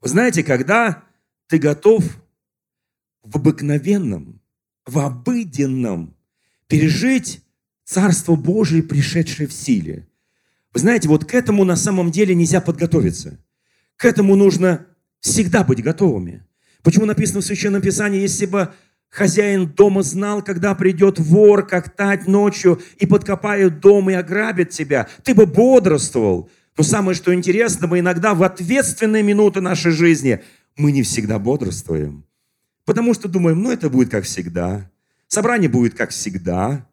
Вы 0.00 0.08
знаете, 0.08 0.44
когда 0.44 1.02
ты 1.48 1.58
готов 1.58 2.04
в 3.24 3.36
обыкновенном, 3.36 4.40
в 4.86 4.98
обыденном 5.00 6.16
пережить 6.68 7.42
Царство 7.84 8.36
Божие, 8.36 8.84
пришедшее 8.84 9.48
в 9.48 9.52
силе. 9.52 10.08
Вы 10.72 10.78
знаете, 10.78 11.08
вот 11.08 11.24
к 11.24 11.34
этому 11.34 11.64
на 11.64 11.74
самом 11.74 12.12
деле 12.12 12.36
нельзя 12.36 12.60
подготовиться. 12.60 13.36
К 14.00 14.06
этому 14.06 14.34
нужно 14.34 14.86
всегда 15.20 15.62
быть 15.62 15.82
готовыми. 15.82 16.42
Почему 16.82 17.04
написано 17.04 17.42
в 17.42 17.44
Священном 17.44 17.82
Писании, 17.82 18.22
если 18.22 18.46
бы 18.46 18.72
хозяин 19.10 19.66
дома 19.68 20.02
знал, 20.02 20.42
когда 20.42 20.74
придет 20.74 21.18
вор, 21.18 21.66
как 21.66 21.94
тать 21.94 22.26
ночью, 22.26 22.80
и 22.96 23.04
подкопает 23.04 23.80
дом 23.80 24.08
и 24.08 24.14
ограбит 24.14 24.70
тебя, 24.70 25.06
ты 25.22 25.34
бы 25.34 25.44
бодрствовал. 25.44 26.48
Но 26.78 26.82
самое, 26.82 27.14
что 27.14 27.34
интересно, 27.34 27.88
мы 27.88 27.98
иногда 27.98 28.32
в 28.32 28.42
ответственные 28.42 29.22
минуты 29.22 29.60
нашей 29.60 29.92
жизни 29.92 30.40
мы 30.78 30.92
не 30.92 31.02
всегда 31.02 31.38
бодрствуем. 31.38 32.24
Потому 32.86 33.12
что 33.12 33.28
думаем, 33.28 33.62
ну 33.62 33.70
это 33.70 33.90
будет 33.90 34.10
как 34.10 34.24
всегда. 34.24 34.90
Собрание 35.28 35.68
будет 35.68 35.94
как 35.94 36.08
всегда. 36.08 36.88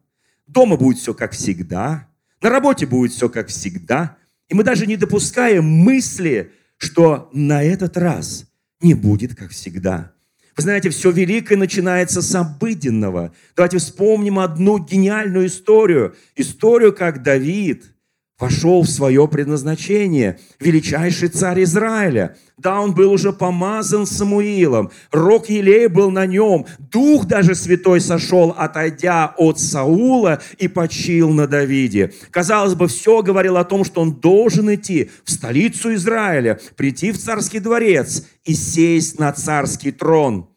Дома 0.46 0.76
будет 0.76 0.98
все 0.98 1.14
как 1.14 1.32
всегда, 1.32 2.06
на 2.42 2.50
работе 2.50 2.84
будет 2.84 3.12
все 3.12 3.30
как 3.30 3.48
всегда. 3.48 4.18
И 4.50 4.54
мы 4.54 4.62
даже 4.62 4.86
не 4.86 4.98
допускаем 4.98 5.64
мысли, 5.64 6.52
что 6.78 7.28
на 7.32 7.62
этот 7.62 7.96
раз 7.96 8.46
не 8.80 8.94
будет 8.94 9.34
как 9.34 9.50
всегда. 9.50 10.12
Вы 10.56 10.62
знаете, 10.62 10.90
все 10.90 11.10
великое 11.10 11.56
начинается 11.56 12.22
с 12.22 12.34
обыденного. 12.34 13.32
Давайте 13.54 13.78
вспомним 13.78 14.40
одну 14.40 14.78
гениальную 14.78 15.46
историю. 15.46 16.16
Историю, 16.34 16.92
как 16.92 17.22
Давид– 17.22 17.84
вошел 18.38 18.82
в 18.82 18.88
свое 18.88 19.26
предназначение, 19.26 20.38
величайший 20.60 21.28
царь 21.28 21.64
Израиля. 21.64 22.36
Да, 22.56 22.80
он 22.80 22.94
был 22.94 23.12
уже 23.12 23.32
помазан 23.32 24.06
Самуилом, 24.06 24.90
рог 25.10 25.48
Елея 25.48 25.88
был 25.88 26.10
на 26.10 26.26
нем, 26.26 26.66
дух 26.78 27.26
даже 27.26 27.54
святой 27.54 28.00
сошел, 28.00 28.50
отойдя 28.56 29.34
от 29.36 29.60
Саула 29.60 30.40
и 30.58 30.68
почил 30.68 31.30
на 31.30 31.46
Давиде. 31.46 32.12
Казалось 32.30 32.74
бы, 32.74 32.88
все 32.88 33.22
говорило 33.22 33.60
о 33.60 33.64
том, 33.64 33.84
что 33.84 34.00
он 34.00 34.14
должен 34.14 34.72
идти 34.74 35.10
в 35.24 35.30
столицу 35.30 35.94
Израиля, 35.94 36.60
прийти 36.76 37.12
в 37.12 37.18
царский 37.18 37.60
дворец 37.60 38.24
и 38.44 38.54
сесть 38.54 39.18
на 39.18 39.32
царский 39.32 39.92
трон. 39.92 40.48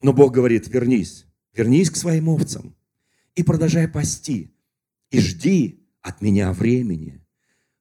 Но 0.00 0.12
Бог 0.12 0.32
говорит, 0.32 0.68
вернись, 0.68 1.26
вернись 1.54 1.90
к 1.90 1.96
своим 1.96 2.28
овцам 2.28 2.74
и 3.34 3.42
продолжай 3.42 3.88
пасти, 3.88 4.52
и 5.10 5.20
жди, 5.20 5.81
от 6.02 6.20
меня 6.20 6.52
времени. 6.52 7.20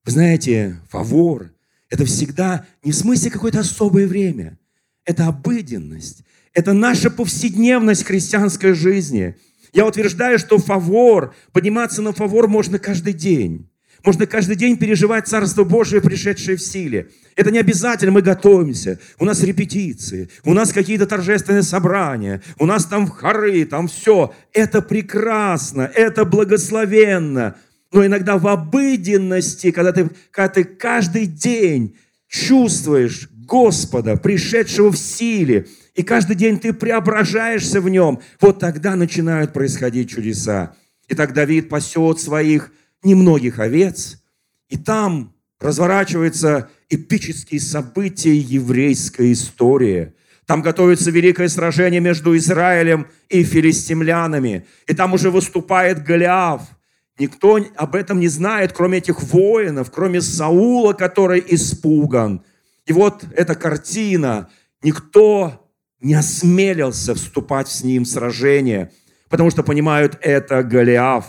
Вы 0.06 0.12
знаете, 0.12 0.80
фавор– 0.90 1.52
это 1.90 2.06
всегда 2.06 2.66
не 2.84 2.92
в 2.92 2.96
смысле 2.96 3.32
какое-то 3.32 3.60
особое 3.60 4.08
время. 4.08 4.58
Это 5.06 5.28
обыденность. 5.28 6.24
Это 6.54 6.74
наша 6.74 7.10
повседневность 7.10 8.06
христианской 8.06 8.74
жизни. 8.74 9.36
Я 9.74 9.86
утверждаю, 9.86 10.38
что 10.38 10.58
фавор, 10.58 11.34
подниматься 11.52 12.02
на 12.02 12.14
фавор 12.14 12.48
можно 12.48 12.78
каждый 12.78 13.14
день. 13.14 13.70
Можно 14.04 14.26
каждый 14.26 14.56
день 14.56 14.78
переживать 14.78 15.28
Царство 15.28 15.64
Божие, 15.64 16.02
пришедшее 16.02 16.58
в 16.58 16.62
силе. 16.62 17.10
Это 17.36 17.52
не 17.52 17.60
обязательно, 17.60 18.12
мы 18.12 18.22
готовимся. 18.22 19.00
У 19.20 19.26
нас 19.26 19.44
репетиции, 19.44 20.30
у 20.44 20.54
нас 20.54 20.74
какие-то 20.74 21.06
торжественные 21.06 21.62
собрания, 21.62 22.42
у 22.58 22.66
нас 22.66 22.86
там 22.86 23.08
хоры, 23.08 23.64
там 23.66 23.88
все. 23.88 24.34
Это 24.54 24.82
прекрасно, 24.82 25.82
это 25.82 26.26
благословенно 26.26 27.56
но 27.92 28.06
иногда 28.06 28.38
в 28.38 28.48
обыденности, 28.48 29.72
когда 29.72 29.92
ты, 29.92 30.10
когда 30.32 30.50
ты 30.50 30.64
каждый 30.64 31.26
день 31.26 31.98
чувствуешь 32.28 33.30
Господа, 33.32 34.16
пришедшего 34.16 34.92
в 34.92 34.98
силе, 34.98 35.68
и 35.94 36.04
каждый 36.04 36.38
день 36.38 36.58
ты 36.58 36.72
преображаешься 36.72 37.82
в 37.82 37.90
нем, 37.90 38.22
вот 38.40 38.60
тогда 38.60 38.96
начинают 38.96 39.52
происходить 39.52 40.10
чудеса. 40.10 40.74
И 41.10 41.16
так 41.16 41.34
Давид 41.34 41.68
пасет 41.68 42.22
своих 42.22 42.72
немногих 43.04 43.60
овец, 43.60 44.24
и 44.70 44.78
там 44.78 45.36
разворачиваются 45.60 46.70
эпические 46.90 47.60
события 47.60 48.36
еврейской 48.36 49.34
истории. 49.34 50.14
Там 50.46 50.62
готовится 50.62 51.12
великое 51.12 51.50
сражение 51.50 52.00
между 52.00 52.36
Израилем 52.38 53.08
и 53.30 53.44
филистимлянами. 53.44 54.66
И 54.88 54.94
там 54.94 55.14
уже 55.14 55.30
выступает 55.30 56.04
Голиаф– 56.04 56.62
Никто 57.22 57.60
об 57.76 57.94
этом 57.94 58.20
не 58.20 58.28
знает, 58.30 58.74
кроме 58.74 58.98
этих 58.98 59.22
воинов, 59.22 59.92
кроме 59.92 60.22
Саула, 60.22 60.94
который 60.94 61.44
испуган. 61.50 62.44
И 62.88 62.94
вот 62.94 63.24
эта 63.36 63.54
картина. 63.54 64.50
Никто 64.82 65.72
не 66.00 66.16
осмелился 66.16 67.14
вступать 67.14 67.68
с 67.68 67.84
ним 67.84 68.06
в 68.06 68.08
сражение, 68.08 68.92
потому 69.30 69.52
что 69.52 69.62
понимают, 69.62 70.18
это 70.22 70.64
Голиаф. 70.64 71.28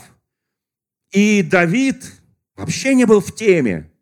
И 1.10 1.42
Давид 1.42 2.10
вообще 2.56 2.94
не 2.94 3.04
был 3.04 3.20
в 3.20 3.34
теме. 3.34 3.92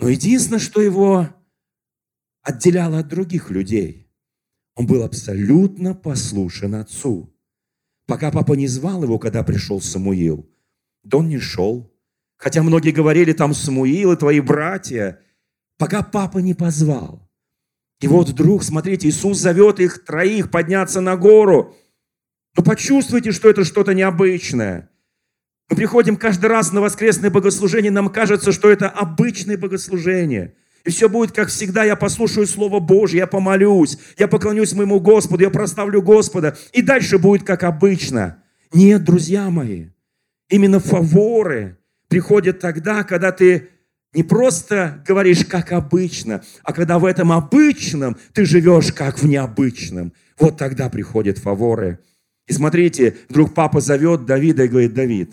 Но 0.00 0.08
единственное, 0.08 0.58
что 0.58 0.80
его 0.80 1.28
отделяло 2.42 2.98
от 2.98 3.06
других 3.06 3.52
людей, 3.52 4.10
он 4.74 4.88
был 4.88 5.04
абсолютно 5.04 5.94
послушен 5.94 6.74
отцу. 6.74 7.32
Пока 8.06 8.32
папа 8.32 8.54
не 8.54 8.66
звал 8.66 9.04
его, 9.04 9.20
когда 9.20 9.44
пришел 9.44 9.80
Самуил– 9.80 10.44
да 11.08 11.18
он 11.18 11.28
не 11.28 11.38
шел. 11.38 11.90
Хотя 12.36 12.62
многие 12.62 12.90
говорили, 12.90 13.32
там 13.32 13.54
Самуил 13.54 14.12
и 14.12 14.16
твои 14.16 14.40
братья, 14.40 15.20
пока 15.78 16.02
папа 16.02 16.38
не 16.38 16.54
позвал. 16.54 17.28
И 18.00 18.06
вот 18.06 18.28
вдруг, 18.28 18.62
смотрите, 18.62 19.08
Иисус 19.08 19.38
зовет 19.38 19.80
их 19.80 20.04
троих 20.04 20.50
подняться 20.50 21.00
на 21.00 21.16
гору. 21.16 21.74
Но 22.56 22.62
почувствуйте, 22.62 23.32
что 23.32 23.50
это 23.50 23.64
что-то 23.64 23.92
необычное. 23.92 24.90
Мы 25.68 25.76
приходим 25.76 26.16
каждый 26.16 26.46
раз 26.46 26.72
на 26.72 26.80
воскресное 26.80 27.30
богослужение, 27.30 27.90
нам 27.90 28.08
кажется, 28.08 28.52
что 28.52 28.70
это 28.70 28.88
обычное 28.88 29.58
богослужение. 29.58 30.54
И 30.84 30.90
все 30.90 31.08
будет, 31.08 31.32
как 31.32 31.48
всегда, 31.48 31.84
я 31.84 31.96
послушаю 31.96 32.46
Слово 32.46 32.78
Божье, 32.78 33.18
я 33.18 33.26
помолюсь, 33.26 33.98
я 34.16 34.28
поклонюсь 34.28 34.72
моему 34.74 35.00
Господу, 35.00 35.42
я 35.42 35.50
проставлю 35.50 36.00
Господа. 36.02 36.56
И 36.72 36.82
дальше 36.82 37.18
будет, 37.18 37.42
как 37.44 37.64
обычно. 37.64 38.42
Нет, 38.72 39.04
друзья 39.04 39.50
мои, 39.50 39.88
именно 40.48 40.80
фаворы 40.80 41.78
приходит 42.08 42.60
тогда, 42.60 43.04
когда 43.04 43.32
ты 43.32 43.68
не 44.14 44.22
просто 44.22 45.02
говоришь 45.06 45.44
как 45.44 45.72
обычно, 45.72 46.42
а 46.62 46.72
когда 46.72 46.98
в 46.98 47.04
этом 47.04 47.32
обычном 47.32 48.16
ты 48.32 48.44
живешь 48.44 48.92
как 48.92 49.18
в 49.18 49.26
необычном. 49.26 50.12
Вот 50.38 50.56
тогда 50.56 50.88
приходят 50.88 51.38
фаворы. 51.38 52.00
И 52.46 52.52
смотрите, 52.52 53.16
вдруг 53.28 53.54
папа 53.54 53.80
зовет 53.80 54.24
Давида 54.24 54.64
и 54.64 54.68
говорит, 54.68 54.94
Давид, 54.94 55.32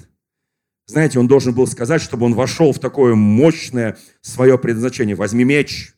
знаете, 0.87 1.19
он 1.19 1.27
должен 1.27 1.53
был 1.55 1.65
сказать, 1.67 2.01
чтобы 2.01 2.25
он 2.25 2.33
вошел 2.33 2.73
в 2.73 2.79
такое 2.79 3.15
мощное 3.15 3.97
свое 4.21 4.57
предназначение. 4.57 5.15
Возьми 5.15 5.43
меч. 5.43 5.93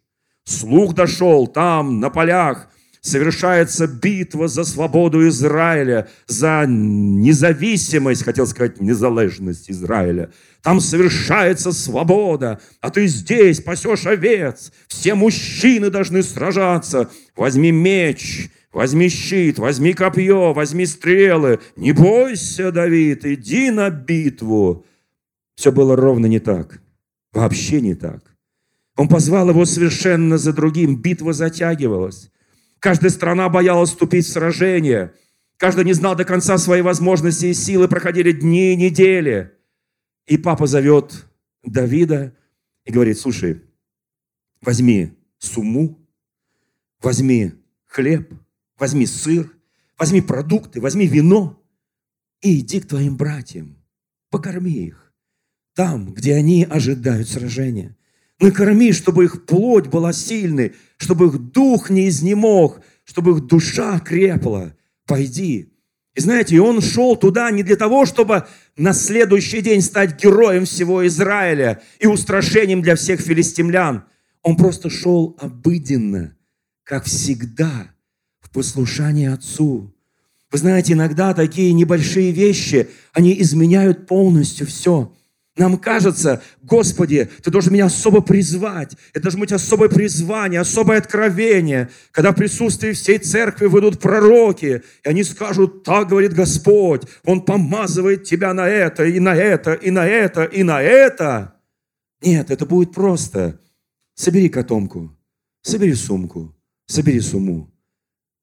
Слух 0.46 0.94
дошел 0.94 1.48
там, 1.48 2.00
на 2.00 2.10
полях, 2.10 2.70
совершается 3.08 3.88
битва 3.88 4.48
за 4.48 4.64
свободу 4.64 5.28
Израиля, 5.28 6.08
за 6.28 6.66
независимость, 6.68 8.24
хотел 8.24 8.46
сказать, 8.46 8.82
незалежность 8.82 9.72
Израиля. 9.72 10.32
Там 10.62 10.80
совершается 10.80 11.72
свобода, 11.72 12.60
а 12.82 12.90
ты 12.90 13.08
здесь 13.08 13.62
пасешь 13.62 14.06
овец. 14.06 14.72
Все 14.88 15.16
мужчины 15.16 15.90
должны 15.90 16.24
сражаться. 16.24 17.10
Возьми 17.36 17.72
меч, 17.72 18.50
возьми 18.74 19.10
щит, 19.10 19.60
возьми 19.60 19.94
копье, 19.94 20.54
возьми 20.54 20.86
стрелы. 20.86 21.60
Не 21.76 21.94
бойся, 21.94 22.72
Давид, 22.72 23.26
иди 23.26 23.72
на 23.72 23.90
битву. 23.90 24.86
Все 25.56 25.72
было 25.72 25.96
ровно 25.96 26.26
не 26.26 26.40
так. 26.40 26.82
Вообще 27.34 27.82
не 27.82 27.96
так. 27.96 28.24
Он 28.98 29.08
позвал 29.08 29.50
его 29.50 29.66
совершенно 29.66 30.38
за 30.38 30.54
другим. 30.54 30.96
Битва 30.96 31.34
затягивалась. 31.34 32.30
Каждая 32.80 33.10
страна 33.10 33.50
боялась 33.50 33.90
вступить 33.90 34.26
в 34.26 34.32
сражение. 34.32 35.14
Каждый 35.58 35.86
не 35.86 35.94
знал 35.94 36.16
до 36.16 36.26
конца 36.26 36.58
своей 36.58 36.84
возможности 36.84 37.48
и 37.48 37.54
силы. 37.54 37.88
Проходили 37.88 38.32
дни 38.32 38.74
и 38.74 38.76
недели. 38.76 39.54
И 40.26 40.38
папа 40.38 40.68
зовет 40.68 41.26
Давида 41.64 42.36
и 42.86 42.92
говорит, 42.92 43.18
слушай, 43.18 43.64
возьми 44.62 45.14
сумму, 45.40 46.00
возьми 47.02 47.54
хлеб, 47.86 48.34
возьми 48.78 49.06
сыр, 49.06 49.52
возьми 49.98 50.22
продукты, 50.22 50.82
возьми 50.82 51.08
вино 51.08 51.62
и 52.42 52.60
иди 52.60 52.80
к 52.82 52.88
твоим 52.88 53.18
братьям, 53.18 53.78
покорми 54.30 54.72
их 54.72 55.08
там, 55.78 56.12
где 56.12 56.34
они 56.34 56.66
ожидают 56.68 57.30
сражения. 57.30 57.96
Накорми, 58.40 58.92
чтобы 58.92 59.26
их 59.26 59.46
плоть 59.46 59.88
была 59.88 60.14
сильной, 60.14 60.74
чтобы 60.98 61.28
их 61.28 61.38
дух 61.40 61.90
не 61.90 62.08
изнемог, 62.08 62.82
чтобы 63.04 63.32
их 63.32 63.48
душа 63.48 64.00
крепла. 64.00 64.76
Пойди. 65.06 65.74
И 66.16 66.20
знаете, 66.20 66.56
и 66.56 66.60
он 66.60 66.82
шел 66.82 67.16
туда 67.16 67.50
не 67.52 67.64
для 67.64 67.76
того, 67.76 68.06
чтобы 68.06 68.46
на 68.76 68.94
следующий 68.94 69.62
день 69.62 69.82
стать 69.82 70.22
героем 70.22 70.66
всего 70.66 71.06
Израиля 71.08 71.82
и 72.00 72.08
устрашением 72.08 72.82
для 72.82 72.96
всех 72.96 73.22
филистимлян. 73.22 74.04
Он 74.42 74.56
просто 74.56 74.90
шел 74.90 75.36
обыденно, 75.40 76.36
как 76.84 77.06
всегда, 77.06 77.92
в 78.40 78.50
послушании 78.50 79.28
Отцу. 79.28 79.94
Вы 80.52 80.58
знаете, 80.58 80.94
иногда 80.94 81.34
такие 81.34 81.74
небольшие 81.74 82.32
вещи, 82.32 82.90
они 83.14 83.40
изменяют 83.42 84.08
полностью 84.08 84.66
все. 84.66 85.14
Нам 85.58 85.78
кажется, 85.78 86.42
Господи, 86.62 87.30
Ты 87.44 87.50
должен 87.50 87.74
меня 87.74 87.86
особо 87.86 88.22
призвать. 88.22 88.96
Это 89.12 89.24
должно 89.24 89.40
быть 89.40 89.52
особое 89.52 89.90
призвание, 89.90 90.60
особое 90.60 91.00
откровение. 91.00 91.90
Когда 92.12 92.32
в 92.32 92.36
присутствии 92.36 92.92
всей 92.92 93.18
церкви 93.18 93.66
выйдут 93.66 94.00
пророки, 94.00 94.84
и 95.04 95.10
они 95.10 95.24
скажут, 95.24 95.84
так 95.84 96.10
говорит 96.10 96.34
Господь, 96.34 97.04
Он 97.26 97.42
помазывает 97.42 98.24
тебя 98.24 98.54
на 98.54 98.68
это, 98.68 99.06
и 99.06 99.20
на 99.20 99.36
это, 99.36 99.74
и 99.74 99.90
на 99.90 100.06
это, 100.06 100.44
и 100.44 100.62
на 100.62 100.82
это. 100.82 101.56
Нет, 102.22 102.52
это 102.52 102.66
будет 102.66 102.94
просто. 102.94 103.60
Собери 104.14 104.50
котомку, 104.50 105.16
собери 105.62 105.94
сумку, 105.94 106.56
собери 106.86 107.20
сумму 107.20 107.72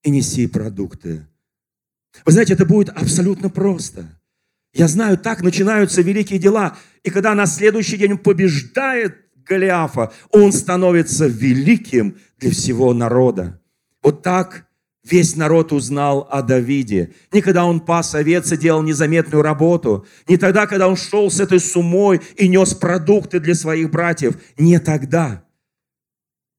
и 0.02 0.10
неси 0.10 0.46
продукты. 0.46 1.26
Вы 2.24 2.32
знаете, 2.32 2.54
это 2.54 2.66
будет 2.66 2.90
абсолютно 2.90 3.50
просто. 3.50 4.20
Я 4.74 4.88
знаю, 4.88 5.16
так 5.16 5.42
начинаются 5.42 6.02
великие 6.02 6.40
дела. 6.40 6.76
И 7.04 7.10
когда 7.10 7.34
на 7.34 7.46
следующий 7.46 7.96
день 7.96 8.18
побеждает 8.18 9.16
Голиафа, 9.46 10.12
он 10.30 10.52
становится 10.52 11.26
великим 11.26 12.16
для 12.38 12.50
всего 12.50 12.92
народа. 12.92 13.60
Вот 14.02 14.22
так 14.22 14.66
весь 15.04 15.36
народ 15.36 15.72
узнал 15.72 16.26
о 16.28 16.42
Давиде. 16.42 17.12
Не 17.30 17.40
когда 17.40 17.64
он 17.66 17.80
пас 17.80 18.14
овец 18.16 18.50
и 18.50 18.56
делал 18.56 18.82
незаметную 18.82 19.42
работу, 19.42 20.06
не 20.26 20.38
тогда, 20.38 20.66
когда 20.66 20.88
он 20.88 20.96
шел 20.96 21.30
с 21.30 21.38
этой 21.38 21.60
сумой 21.60 22.20
и 22.36 22.48
нес 22.48 22.74
продукты 22.74 23.38
для 23.38 23.54
своих 23.54 23.90
братьев, 23.90 24.36
не 24.58 24.80
тогда, 24.80 25.44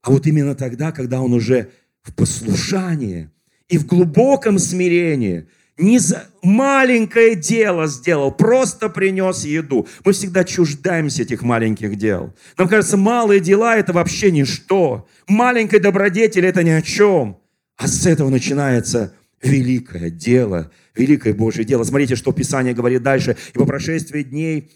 а 0.04 0.12
вот 0.12 0.26
именно 0.26 0.56
тогда, 0.56 0.92
когда 0.92 1.22
он 1.22 1.34
уже 1.34 1.72
в 2.04 2.14
послушании 2.14 3.30
и 3.68 3.78
в 3.78 3.86
глубоком 3.86 4.58
смирении– 4.58 5.50
не 5.78 6.00
за 6.00 6.28
маленькое 6.42 7.36
дело 7.36 7.88
сделал, 7.88 8.32
просто 8.32 8.90
принес 8.90 9.44
еду. 9.44 9.88
Мы 10.06 10.14
всегда 10.14 10.44
чуждаемся 10.44 11.24
этих 11.24 11.42
маленьких 11.42 11.98
дел. 11.98 12.34
Нам 12.58 12.68
кажется, 12.68 12.98
малые 12.98 13.42
дела– 13.42 13.76
это 13.78 13.92
вообще 13.92 14.32
ничто. 14.32 15.08
Маленькая 15.28 15.80
добродетель– 15.80 16.46
это 16.48 16.64
ни 16.64 16.70
о 16.70 16.82
чем. 16.82 17.40
А 17.78 17.88
с 17.88 18.06
этого 18.06 18.30
начинается 18.30 19.14
великое 19.42 20.10
дело, 20.10 20.72
великое 20.96 21.34
Божье 21.34 21.66
дело. 21.66 21.84
Смотрите, 21.84 22.16
что 22.16 22.32
Писание 22.32 22.74
говорит 22.74 23.04
дальше. 23.04 23.36
«И 23.54 23.58
по 23.58 23.66
прошествии 23.66 24.24
дней 24.24 24.72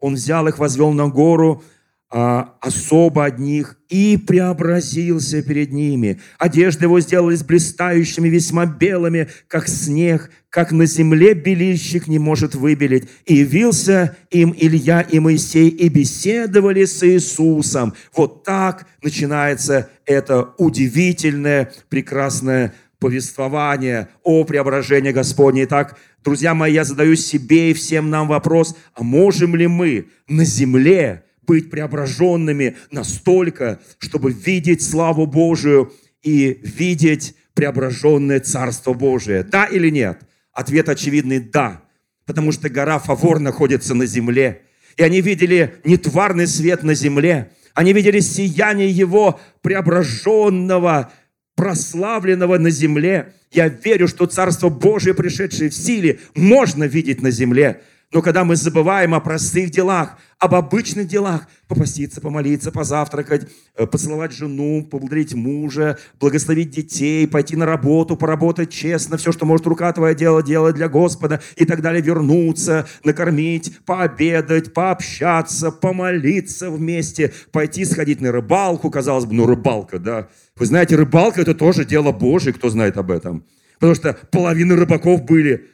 он 0.00 0.14
взял 0.14 0.46
их, 0.48 0.58
возвел 0.58 0.92
на 0.92 1.08
гору, 1.08 1.62
а, 2.10 2.54
особо 2.62 3.26
одних 3.26 3.76
и 3.90 4.16
преобразился 4.16 5.42
перед 5.42 5.72
ними. 5.72 6.20
Одежды 6.38 6.86
его 6.86 7.00
сделались 7.00 7.42
блистающими, 7.42 8.28
весьма 8.30 8.64
белыми, 8.64 9.28
как 9.46 9.68
снег, 9.68 10.30
как 10.48 10.72
на 10.72 10.86
земле 10.86 11.34
белильщик 11.34 12.06
не 12.06 12.18
может 12.18 12.54
выбелить. 12.54 13.10
И 13.26 13.34
явился 13.34 14.16
им 14.30 14.54
Илья 14.56 15.02
и 15.02 15.18
Моисей, 15.18 15.68
и 15.68 15.90
беседовали 15.90 16.86
с 16.86 17.06
Иисусом. 17.06 17.92
Вот 18.16 18.42
так 18.42 18.86
начинается 19.02 19.90
это 20.06 20.54
удивительное, 20.56 21.72
прекрасное 21.90 22.72
повествование 22.98 24.08
о 24.22 24.44
преображении 24.44 25.12
Господне. 25.12 25.64
Итак, 25.64 25.98
друзья 26.24 26.54
мои, 26.54 26.72
я 26.72 26.84
задаю 26.84 27.16
себе 27.16 27.70
и 27.70 27.74
всем 27.74 28.08
нам 28.08 28.28
вопрос, 28.28 28.74
а 28.94 29.02
можем 29.02 29.54
ли 29.54 29.66
мы 29.66 30.06
на 30.26 30.46
земле 30.46 31.24
быть 31.48 31.70
преображенными 31.70 32.76
настолько, 32.90 33.80
чтобы 33.98 34.30
видеть 34.30 34.82
славу 34.82 35.26
Божию 35.26 35.92
и 36.22 36.60
видеть 36.62 37.34
преображенное 37.54 38.38
Царство 38.38 38.92
Божие. 38.92 39.42
Да 39.42 39.64
или 39.64 39.88
нет? 39.88 40.20
Ответ 40.52 40.88
очевидный– 40.90 41.40
да. 41.52 41.82
Потому 42.26 42.52
что 42.52 42.68
гора 42.68 42.98
Фавор 42.98 43.40
находится 43.40 43.94
на 43.94 44.04
земле. 44.04 44.60
И 44.98 45.02
они 45.02 45.22
видели 45.22 45.76
не 45.84 45.96
тварный 45.96 46.46
свет 46.46 46.82
на 46.82 46.92
земле, 46.92 47.50
они 47.72 47.92
видели 47.94 48.20
сияние 48.20 48.90
Его 48.90 49.40
преображенного, 49.62 51.12
прославленного 51.54 52.58
на 52.58 52.70
земле. 52.70 53.32
Я 53.50 53.68
верю, 53.68 54.06
что 54.08 54.26
Царство 54.26 54.68
Божие, 54.68 55.14
пришедшее 55.14 55.70
в 55.70 55.74
силе, 55.74 56.18
можно 56.34 56.84
видеть 56.84 57.22
на 57.22 57.30
земле. 57.30 57.80
Но 58.10 58.22
когда 58.22 58.44
мы 58.44 58.56
забываем 58.56 59.12
о 59.12 59.20
простых 59.20 59.70
делах, 59.70 60.16
об 60.38 60.54
обычных 60.54 61.08
делах, 61.08 61.46
попаститься, 61.66 62.22
помолиться, 62.22 62.72
позавтракать, 62.72 63.48
э, 63.76 63.86
поцеловать 63.86 64.32
жену, 64.32 64.82
поблагодарить 64.90 65.34
мужа, 65.34 65.98
благословить 66.18 66.70
детей, 66.70 67.28
пойти 67.28 67.54
на 67.54 67.66
работу, 67.66 68.16
поработать 68.16 68.70
честно, 68.70 69.18
все, 69.18 69.30
что 69.30 69.44
может 69.44 69.66
рука 69.66 69.92
твоя 69.92 70.14
делать, 70.14 70.46
делать 70.46 70.74
для 70.74 70.88
Господа 70.88 71.42
и 71.56 71.66
так 71.66 71.82
далее, 71.82 72.00
вернуться, 72.00 72.86
накормить, 73.04 73.78
пообедать, 73.84 74.72
пообщаться, 74.72 75.70
помолиться 75.70 76.70
вместе, 76.70 77.34
пойти 77.52 77.84
сходить 77.84 78.22
на 78.22 78.32
рыбалку, 78.32 78.90
казалось 78.90 79.26
бы, 79.26 79.34
ну 79.34 79.46
рыбалка, 79.46 79.98
да. 79.98 80.28
Вы 80.56 80.64
знаете, 80.64 80.96
рыбалка– 80.96 81.40
это 81.42 81.54
тоже 81.54 81.84
дело 81.84 82.12
Божие, 82.12 82.54
кто 82.54 82.70
знает 82.70 82.96
об 82.96 83.10
этом. 83.10 83.44
Потому 83.74 83.94
что 83.94 84.16
половина 84.30 84.76
рыбаков 84.76 85.24
были 85.24 85.66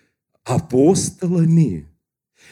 апостолами. 0.45 1.94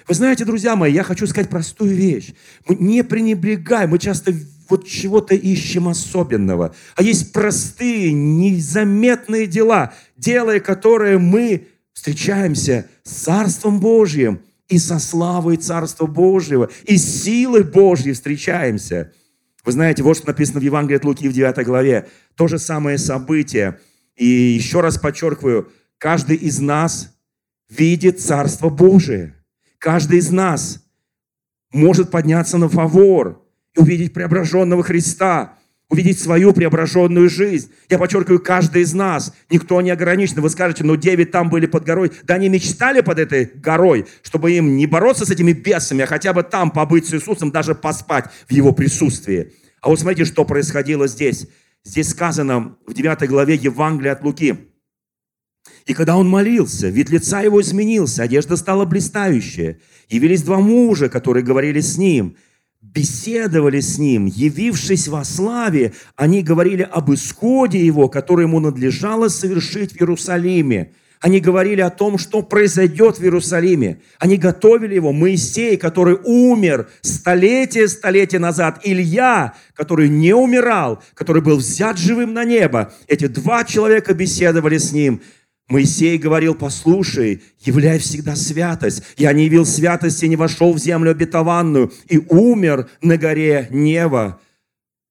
Вы 0.09 0.15
знаете, 0.15 0.45
друзья 0.45 0.77
мои, 0.77 0.93
я 0.93 1.03
хочу 1.03 1.27
сказать 1.27 1.49
простую 1.49 1.95
вещь. 1.95 2.35
Мы 2.67 2.77
не 2.77 3.05
пренебрегаем, 3.05 3.91
мы 3.91 3.99
часто 3.99 4.35
вот 4.69 4.87
чего-то 4.87 5.35
ищем 5.35 5.89
особенного. 5.89 6.75
А 6.97 7.03
есть 7.03 7.33
простые, 7.33 8.13
незаметные 8.13 9.47
дела, 9.47 9.93
делая 10.17 10.61
которые 10.61 11.19
мы 11.19 11.69
встречаемся 11.93 12.89
с 13.05 13.11
Царством 13.11 13.81
Божьим 13.81 14.41
и 14.69 14.79
со 14.79 14.99
славой 14.99 15.57
Царства 15.57 16.07
Божьего, 16.07 16.71
и 16.85 16.97
силой 16.97 17.63
Божьей 17.63 18.13
встречаемся. 18.13 19.13
Вы 19.65 19.73
знаете, 19.73 20.03
вот 20.03 20.17
что 20.17 20.29
написано 20.29 20.61
в 20.61 20.65
Евангелии 20.65 20.97
от 20.97 21.05
Луки 21.05 21.29
в 21.29 21.33
9 21.33 21.65
главе. 21.65 22.09
То 22.35 22.49
же 22.49 22.59
самое 22.59 22.99
событие. 22.99 23.79
И 24.17 24.27
еще 24.27 24.81
раз 24.81 24.99
подчеркиваю, 24.99 25.71
каждый 25.99 26.37
из 26.37 26.59
нас 26.59 27.15
видит 27.69 28.21
Царство 28.21 28.71
Божие– 28.71 29.37
Каждый 29.83 30.21
из 30.21 30.31
нас 30.31 30.79
может 31.73 32.13
подняться 32.13 32.57
на 32.57 32.69
фавор 32.69 33.43
и 33.75 33.81
увидеть 33.81 34.13
преображенного 34.13 34.85
Христа, 34.85 35.59
увидеть 35.89 36.21
свою 36.21 36.53
преображенную 36.53 37.29
жизнь. 37.29 37.69
Я 37.91 37.99
подчеркиваю, 37.99 38.39
каждый 38.39 38.83
из 38.83 38.95
нас, 38.95 39.35
никто 39.51 39.81
не 39.81 39.91
ограничен. 39.91 40.41
Вы 40.41 40.51
скажете, 40.51 40.85
но 40.85 40.95
девять 40.95 41.33
там 41.33 41.51
были 41.51 41.67
под 41.67 41.83
горой. 41.83 42.13
Да 42.23 42.35
они 42.35 42.49
мечтали 42.49 43.01
под 43.01 43.19
этой 43.19 43.47
горой, 43.57 44.07
чтобы 44.23 44.53
им 44.53 44.77
не 44.77 44.87
бороться 44.87 45.27
с 45.27 45.31
этими 45.31 45.51
бесами, 45.51 46.05
а 46.05 46.07
хотя 46.07 46.33
бы 46.33 46.45
там 46.45 46.71
побыть 46.71 47.09
с 47.09 47.15
Иисусом, 47.15 47.51
даже 47.51 47.75
поспать 47.75 48.27
в 48.49 48.53
Его 48.53 48.71
присутствии. 48.71 49.53
А 49.81 49.89
вот 49.89 49.99
смотрите, 49.99 50.27
что 50.27 50.45
происходило 50.45 51.09
здесь. 51.09 51.49
Здесь 51.83 52.11
сказано 52.11 52.77
в 52.87 52.95
9 52.95 53.29
главе 53.29 53.57
Евангелия 53.57 54.13
от 54.13 54.23
Луки. 54.23 54.72
И 55.87 55.95
когда 55.95 56.17
он 56.17 56.29
молился, 56.29 56.89
вид 56.89 57.11
лица 57.11 57.41
его 57.43 57.61
изменился, 57.61 58.23
одежда 58.23 58.57
стала 58.57 58.85
блистающая. 58.85 59.79
Явились 60.09 60.43
два 60.43 60.59
мужа, 60.59 61.09
которые 61.09 61.45
говорили 61.45 61.81
с 61.81 61.99
ним, 61.99 62.37
беседовали 62.81 63.81
с 63.81 63.99
ним, 63.99 64.27
явившись 64.27 65.09
во 65.09 65.25
славе, 65.25 65.93
они 66.17 66.43
говорили 66.43 66.83
об 66.83 67.13
исходе 67.13 67.85
его, 67.85 68.09
который 68.09 68.45
ему 68.45 68.61
надлежало 68.61 69.29
совершить 69.29 69.93
в 69.93 69.97
Иерусалиме. 69.97 70.93
Они 71.23 71.39
говорили 71.39 71.81
о 71.81 71.91
том, 71.91 72.19
что 72.19 72.43
произойдет 72.43 73.19
в 73.19 73.23
Иерусалиме. 73.23 74.01
Они 74.19 74.37
готовили 74.37 74.97
его. 74.97 75.13
Моисей, 75.13 75.77
который 75.77 76.19
умер 76.25 76.91
столетия, 77.01 77.87
столетия 77.87 78.41
назад. 78.41 78.81
Илья, 78.83 79.55
который 79.75 80.09
не 80.09 80.35
умирал, 80.35 81.01
который 81.15 81.41
был 81.41 81.59
взят 81.59 81.97
живым 81.97 82.35
на 82.35 82.45
небо. 82.45 82.93
Эти 83.07 83.29
два 83.29 83.63
человека 83.63 84.15
беседовали 84.15 84.79
с 84.79 84.91
ним. 84.91 85.23
Моисей 85.69 86.19
говорил, 86.19 86.55
послушай, 86.55 87.43
являй 87.61 87.99
всегда 87.99 88.37
святость. 88.37 89.03
Я 89.17 89.33
не 89.33 89.45
явил 89.45 89.65
святости, 89.65 90.27
не 90.27 90.37
вошел 90.37 90.73
в 90.73 90.79
землю 90.79 91.13
обетованную 91.13 91.93
и 92.09 92.19
умер 92.19 92.91
на 93.01 93.17
горе 93.17 93.69
Нева. 93.71 94.41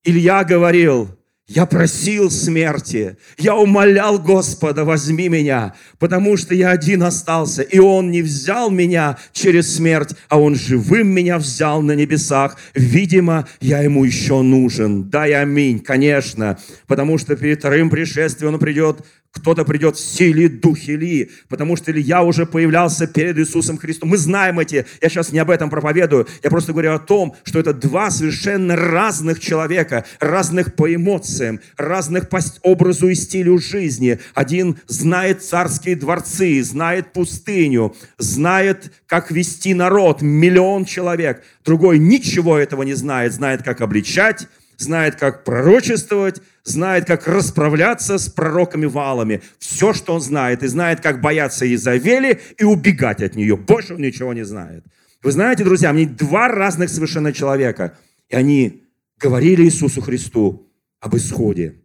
Илья 0.04 0.44
говорил, 0.44 1.10
я 1.54 1.66
просил 1.66 2.32
смерти, 2.32 3.18
я 3.38 3.56
умолял 3.56 4.20
Господа, 4.20 4.86
возьми 4.86 5.28
меня, 5.28 5.76
потому 6.00 6.38
что 6.38 6.56
я 6.56 6.72
один 6.72 7.04
остался, 7.04 7.62
и 7.62 7.78
Он 7.78 8.10
не 8.10 8.22
взял 8.22 8.72
меня 8.72 9.18
через 9.34 9.76
смерть, 9.76 10.16
а 10.30 10.40
Он 10.40 10.56
живым 10.56 11.10
меня 11.10 11.38
взял 11.38 11.82
на 11.82 11.94
небесах. 11.94 12.58
Видимо, 12.74 13.48
я 13.60 13.82
Ему 13.82 14.06
еще 14.06 14.42
нужен. 14.42 15.10
Дай 15.10 15.34
аминь, 15.34 15.80
конечно, 15.80 16.58
потому 16.88 17.18
что 17.18 17.36
перед 17.36 17.60
вторым 17.60 17.90
пришествием 17.90 18.54
Он 18.54 18.60
придет 18.60 19.06
кто-то 19.32 19.64
придет 19.64 19.96
в 19.96 20.00
силе 20.00 20.50
духе 20.50 20.96
Ильи, 20.96 21.32
потому 21.48 21.78
что 21.78 21.92
Илья 21.92 22.22
уже 22.24 22.46
появлялся 22.46 23.08
перед 23.08 23.38
Иисусом 23.38 23.78
Христом. 23.78 24.10
Мы 24.10 24.18
знаем 24.18 24.60
эти, 24.60 24.86
я 25.02 25.10
сейчас 25.10 25.32
не 25.32 25.40
об 25.40 25.50
этом 25.50 25.70
проповедую, 25.70 26.28
я 26.44 26.50
просто 26.50 26.74
говорю 26.74 26.94
о 26.94 27.00
том, 27.00 27.36
что 27.44 27.60
это 27.60 27.74
два 27.74 28.12
совершенно 28.12 28.76
разных 28.76 29.40
человека, 29.40 30.06
разных 30.20 30.76
по 30.76 30.94
эмоциям, 30.94 31.32
разных 31.78 32.30
по 32.30 32.40
образу 32.64 33.08
и 33.10 33.16
стилю 33.16 33.58
жизни. 33.58 34.20
Один 34.34 34.78
знает 34.88 35.44
царские 35.44 35.96
дворцы, 35.96 36.64
знает 36.64 37.14
пустыню, 37.14 37.96
знает, 38.18 38.92
как 39.08 39.32
вести 39.32 39.74
народ, 39.74 40.22
миллион 40.22 40.86
человек. 40.86 41.44
Другой 41.66 42.00
ничего 42.00 42.58
этого 42.58 42.84
не 42.84 42.94
знает, 42.94 43.34
знает, 43.34 43.64
как 43.64 43.82
обличать, 43.82 44.48
знает, 44.78 45.16
как 45.16 45.44
пророчествовать, 45.44 46.42
знает, 46.64 47.06
как 47.06 47.28
расправляться 47.28 48.18
с 48.18 48.28
пророками 48.30 48.86
валами. 48.86 49.42
Все, 49.60 49.94
что 49.94 50.14
он 50.14 50.22
знает. 50.22 50.64
И 50.64 50.68
знает, 50.68 51.02
как 51.02 51.22
бояться 51.22 51.72
Изавели 51.74 52.40
и 52.58 52.64
убегать 52.64 53.22
от 53.22 53.36
нее. 53.36 53.56
Больше 53.56 53.96
он 53.96 54.02
ничего 54.02 54.34
не 54.34 54.44
знает. 54.44 54.84
Вы 55.24 55.32
знаете, 55.32 55.64
друзья, 55.64 55.94
мне 55.94 56.06
два 56.06 56.48
разных 56.48 56.90
совершенно 56.90 57.32
человека. 57.32 57.98
И 58.30 58.36
они 58.36 58.84
говорили 59.20 59.64
Иисусу 59.64 60.02
Христу 60.02 60.71
об 61.02 61.16
исходе. 61.18 61.82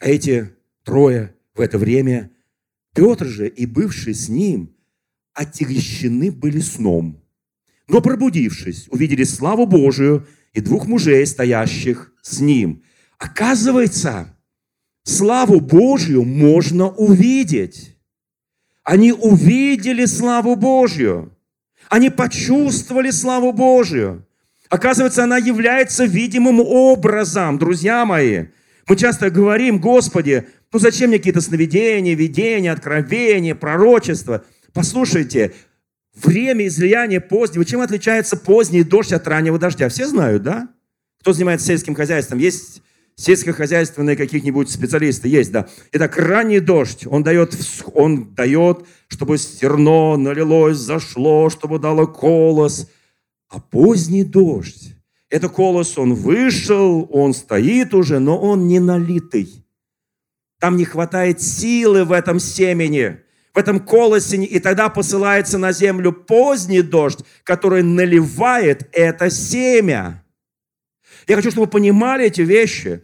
А 0.00 0.08
эти 0.08 0.50
трое 0.84 1.34
в 1.54 1.60
это 1.60 1.78
время, 1.78 2.30
Петр 2.94 3.26
же 3.26 3.48
и 3.48 3.64
бывший 3.64 4.14
с 4.14 4.28
ним, 4.28 4.76
отягощены 5.32 6.30
были 6.30 6.60
сном. 6.60 7.22
Но 7.88 8.02
пробудившись, 8.02 8.88
увидели 8.90 9.24
славу 9.24 9.66
Божию 9.66 10.26
и 10.52 10.60
двух 10.60 10.86
мужей, 10.86 11.24
стоящих 11.26 12.12
с 12.20 12.40
ним. 12.40 12.82
Оказывается, 13.18 14.36
славу 15.04 15.60
Божью 15.60 16.24
можно 16.24 16.90
увидеть. 16.90 17.96
Они 18.82 19.12
увидели 19.12 20.04
славу 20.04 20.56
Божью. 20.56 21.32
Они 21.88 22.10
почувствовали 22.10 23.10
славу 23.10 23.52
Божью. 23.52 24.25
Оказывается, 24.68 25.24
она 25.24 25.38
является 25.38 26.04
видимым 26.04 26.60
образом, 26.60 27.58
друзья 27.58 28.04
мои. 28.04 28.46
Мы 28.88 28.96
часто 28.96 29.30
говорим, 29.30 29.80
Господи, 29.80 30.46
ну 30.72 30.78
зачем 30.78 31.08
мне 31.08 31.18
какие-то 31.18 31.40
сновидения, 31.40 32.14
видения, 32.14 32.72
откровения, 32.72 33.54
пророчества? 33.54 34.44
Послушайте, 34.72 35.52
Время 36.16 36.66
излияния 36.66 37.20
позднего. 37.20 37.64
Чем 37.64 37.82
отличается 37.82 38.36
поздний 38.38 38.82
дождь 38.82 39.12
от 39.12 39.28
раннего 39.28 39.58
дождя? 39.58 39.88
Все 39.90 40.06
знают, 40.06 40.42
да? 40.42 40.68
Кто 41.20 41.34
занимается 41.34 41.66
сельским 41.66 41.94
хозяйством? 41.94 42.38
Есть 42.38 42.82
сельскохозяйственные 43.16 44.16
каких-нибудь 44.16 44.70
специалисты? 44.70 45.28
Есть, 45.28 45.52
да. 45.52 45.68
Итак, 45.92 46.16
ранний 46.16 46.60
дождь, 46.60 47.06
он 47.06 47.22
дает, 47.22 47.54
он 47.92 48.34
дает, 48.34 48.86
чтобы 49.08 49.36
зерно 49.36 50.16
налилось, 50.16 50.78
зашло, 50.78 51.50
чтобы 51.50 51.78
дало 51.78 52.06
колос. 52.06 52.88
А 53.48 53.60
поздний 53.60 54.24
дождь, 54.24 54.94
это 55.30 55.48
колос, 55.48 55.98
он 55.98 56.14
вышел, 56.14 57.08
он 57.10 57.34
стоит 57.34 57.94
уже, 57.94 58.18
но 58.18 58.38
он 58.38 58.66
не 58.66 58.80
налитый. 58.80 59.64
Там 60.58 60.76
не 60.76 60.84
хватает 60.84 61.40
силы 61.40 62.04
в 62.04 62.12
этом 62.12 62.40
семени 62.40 63.20
в 63.56 63.58
этом 63.58 63.80
колосе, 63.80 64.36
и 64.36 64.58
тогда 64.58 64.90
посылается 64.90 65.56
на 65.56 65.72
землю 65.72 66.12
поздний 66.12 66.82
дождь, 66.82 67.20
который 67.42 67.82
наливает 67.82 68.86
это 68.92 69.30
семя. 69.30 70.22
Я 71.26 71.36
хочу, 71.36 71.50
чтобы 71.50 71.64
вы 71.64 71.70
понимали 71.70 72.26
эти 72.26 72.42
вещи. 72.42 73.02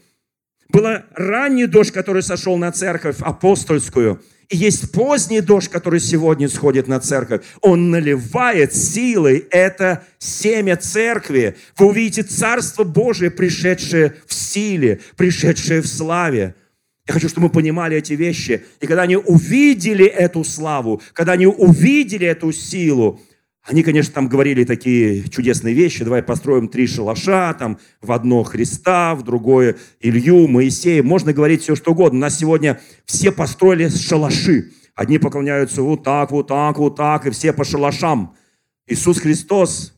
Был 0.69 0.85
ранний 1.15 1.65
дождь, 1.65 1.91
который 1.91 2.23
сошел 2.23 2.59
на 2.59 2.71
церковь 2.71 3.17
апостольскую, 3.21 4.23
есть 4.53 4.93
поздний 4.93 5.41
дождь, 5.41 5.71
который 5.71 6.01
сегодня 6.01 6.49
сходит 6.49 6.89
на 6.89 7.01
церковь. 7.01 7.43
Он 7.61 7.91
наливает 7.91 8.75
силой 8.75 9.47
это 9.51 10.05
семя 10.19 10.77
церкви. 10.77 11.57
Вы 11.79 11.87
увидите 11.87 12.23
Царство 12.23 12.85
Божие, 12.85 13.31
пришедшее 13.31 14.15
в 14.27 14.35
силе, 14.35 15.01
пришедшее 15.17 15.81
в 15.81 15.87
славе. 15.87 16.55
Я 17.09 17.15
хочу, 17.15 17.29
чтобы 17.29 17.49
мы 17.49 17.53
понимали 17.53 17.97
эти 17.97 18.13
вещи. 18.13 18.65
И 18.81 18.87
когда 18.87 19.03
они 19.03 19.17
увидели 19.17 20.05
эту 20.05 20.45
славу, 20.45 21.03
когда 21.15 21.33
они 21.33 21.47
увидели 21.47 22.27
эту 22.27 22.53
силу, 22.53 23.21
они, 23.65 23.85
конечно, 23.85 24.13
там 24.13 24.29
говорили 24.29 24.65
такие 24.65 25.29
чудесные 25.29 25.73
вещи. 25.73 26.03
Давай 26.03 26.23
построим 26.23 26.67
три 26.69 26.89
шалаша, 26.89 27.55
там 27.55 27.79
в 28.01 28.11
одно 28.11 28.43
Христа, 28.43 29.15
в 29.15 29.23
другое 29.23 29.77
Илью, 30.01 30.49
Моисея. 30.49 31.03
Можно 31.03 31.33
говорить 31.33 31.63
все, 31.63 31.77
что 31.77 31.93
угодно. 31.93 32.19
У 32.19 32.23
нас 32.23 32.39
сегодня 32.39 32.81
все 33.05 33.31
построили 33.31 33.89
шалаши. 33.89 34.73
Одни 34.97 35.19
поклоняются 35.19 35.83
вот 35.83 36.03
так, 36.03 36.33
вот 36.33 36.49
так, 36.49 36.77
вот 36.79 36.97
так, 36.97 37.27
и 37.27 37.31
все 37.31 37.53
по 37.53 37.65
шалашам. 37.65 38.35
Иисус 38.89 39.21
Христос 39.21 39.95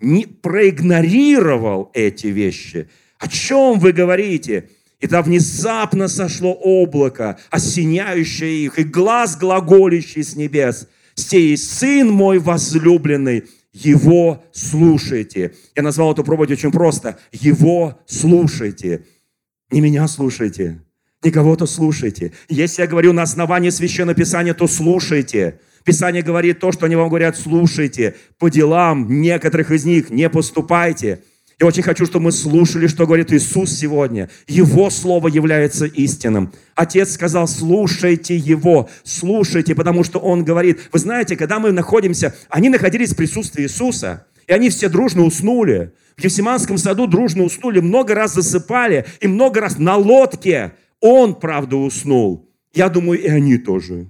не 0.00 0.24
проигнорировал 0.24 1.90
эти 1.92 2.28
вещи. 2.28 2.88
О 3.18 3.28
чем 3.28 3.78
вы 3.78 3.92
говорите? 3.92 4.70
И 5.00 5.06
там 5.06 5.22
внезапно 5.24 6.08
сошло 6.08 6.54
облако, 6.54 7.38
осеняющее 7.50 8.64
их, 8.64 8.78
и 8.78 8.84
глаз 8.84 9.36
глаголящий 9.36 10.24
с 10.24 10.34
небес. 10.34 10.88
«Сей 11.18 11.56
Сын 11.56 12.10
мой 12.10 12.38
возлюбленный, 12.38 13.44
Его 13.72 14.44
слушайте». 14.52 15.52
Я 15.74 15.82
назвал 15.82 16.12
эту 16.12 16.22
проповедь 16.24 16.52
очень 16.52 16.70
просто. 16.70 17.18
«Его 17.32 17.98
слушайте». 18.06 19.04
Не 19.70 19.82
меня 19.82 20.08
слушайте, 20.08 20.80
не 21.22 21.30
кого-то 21.30 21.66
слушайте. 21.66 22.32
Если 22.48 22.80
я 22.80 22.88
говорю 22.88 23.12
на 23.12 23.22
основании 23.22 23.68
Священного 23.68 24.14
Писания, 24.14 24.54
то 24.54 24.66
слушайте. 24.66 25.60
Писание 25.84 26.22
говорит 26.22 26.58
то, 26.60 26.72
что 26.72 26.86
они 26.86 26.96
вам 26.96 27.08
говорят, 27.08 27.36
слушайте. 27.36 28.14
По 28.38 28.48
делам 28.48 29.20
некоторых 29.20 29.70
из 29.70 29.84
них 29.84 30.08
не 30.08 30.30
поступайте. 30.30 31.22
Я 31.60 31.66
очень 31.66 31.82
хочу, 31.82 32.06
чтобы 32.06 32.26
мы 32.26 32.32
слушали, 32.32 32.86
что 32.86 33.04
говорит 33.04 33.32
Иисус 33.32 33.72
сегодня. 33.72 34.30
Его 34.46 34.90
Слово 34.90 35.26
является 35.26 35.86
истинным. 35.86 36.52
Отец 36.76 37.14
сказал, 37.14 37.48
слушайте 37.48 38.36
Его, 38.36 38.88
слушайте, 39.02 39.74
потому 39.74 40.04
что 40.04 40.20
Он 40.20 40.44
говорит. 40.44 40.88
Вы 40.92 41.00
знаете, 41.00 41.36
когда 41.36 41.58
мы 41.58 41.72
находимся, 41.72 42.32
они 42.48 42.68
находились 42.68 43.12
в 43.12 43.16
присутствии 43.16 43.64
Иисуса, 43.64 44.26
и 44.46 44.52
они 44.52 44.70
все 44.70 44.88
дружно 44.88 45.24
уснули. 45.24 45.92
В 46.16 46.22
Евсиманском 46.22 46.78
саду 46.78 47.08
дружно 47.08 47.42
уснули, 47.42 47.80
много 47.80 48.14
раз 48.14 48.34
засыпали, 48.34 49.06
и 49.20 49.26
много 49.26 49.60
раз 49.60 49.78
на 49.78 49.96
лодке. 49.96 50.74
Он, 51.00 51.34
правда, 51.34 51.76
уснул. 51.76 52.48
Я 52.72 52.88
думаю, 52.88 53.20
и 53.20 53.26
они 53.26 53.58
тоже. 53.58 54.08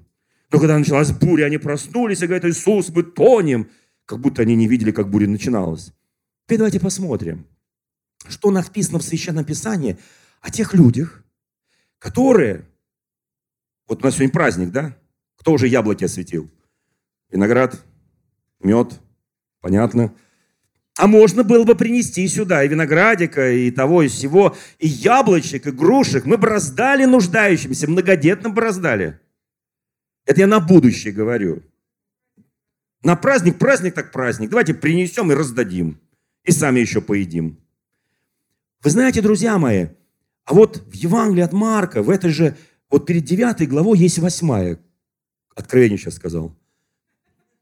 Но 0.53 0.59
когда 0.59 0.79
началась 0.79 1.13
буря, 1.13 1.47
они 1.47 1.57
проснулись 1.57 2.21
и 2.21 2.27
говорят, 2.27 2.45
Иисус, 2.45 2.91
мы 2.91 3.05
тонем. 3.05 3.69
как 4.05 4.21
будто 4.21 4.43
они 4.43 4.55
не 4.55 4.69
видели, 4.69 4.91
как 4.91 5.09
буря 5.09 5.27
начиналась. 5.27 5.93
Теперь 6.49 6.61
давайте 6.61 6.81
посмотрим, 6.81 7.47
что 8.27 8.51
написано 8.51 8.99
в 8.99 9.03
Священном 9.03 9.45
Писании 9.45 9.99
о 10.41 10.51
тех 10.51 10.73
людях, 10.73 11.23
которые... 11.99 12.65
Вот 13.87 14.01
у 14.01 14.05
нас 14.07 14.15
сегодня 14.15 14.33
праздник, 14.33 14.71
да? 14.71 14.97
Кто 15.37 15.53
уже 15.53 15.69
яблоки 15.69 16.05
осветил? 16.05 16.49
Виноград, 17.31 17.85
мед, 18.61 18.99
понятно. 19.61 20.15
А 20.97 21.07
можно 21.07 21.45
было 21.45 21.65
бы 21.65 21.75
принести 21.75 22.27
сюда 22.27 22.65
и 22.65 22.69
виноградика, 22.69 23.53
и 23.53 23.71
того, 23.71 24.05
и 24.05 24.09
всего, 24.09 24.57
и 24.79 24.89
яблочек, 24.89 25.67
и 25.67 25.71
грушек. 25.71 26.25
Мы 26.25 26.39
бы 26.39 26.47
раздали 26.47 27.05
нуждающимся, 27.05 27.91
многодетным 27.91 28.55
бы 28.55 28.63
раздали. 28.63 29.21
Это 30.25 30.41
я 30.41 30.47
на 30.47 30.61
будущее 30.61 31.13
говорю. 31.13 31.63
На 33.03 33.17
праздник, 33.17 33.59
праздник 33.59 33.93
так 33.93 34.13
праздник. 34.13 34.49
Давайте 34.49 34.73
принесем 34.73 35.31
и 35.31 35.35
раздадим. 35.35 36.01
И 36.49 36.51
сами 36.51 36.81
еще 36.81 37.03
поедим. 37.03 37.61
Вы 38.83 38.89
знаете, 38.89 39.21
друзья 39.21 39.59
мои, 39.59 39.89
а 40.47 40.55
вот 40.55 40.79
в 40.79 40.95
Евангелии 40.95 41.43
от 41.43 41.53
Марка, 41.53 42.03
в 42.03 42.09
этой 42.09 42.31
же, 42.31 42.57
вот 42.89 43.05
перед 43.05 43.27
девятой 43.27 43.67
главой 43.67 43.99
есть 43.99 44.19
восьмая. 44.19 44.81
Откровение 45.55 45.99
сейчас 45.99 46.15
сказал. 46.15 46.57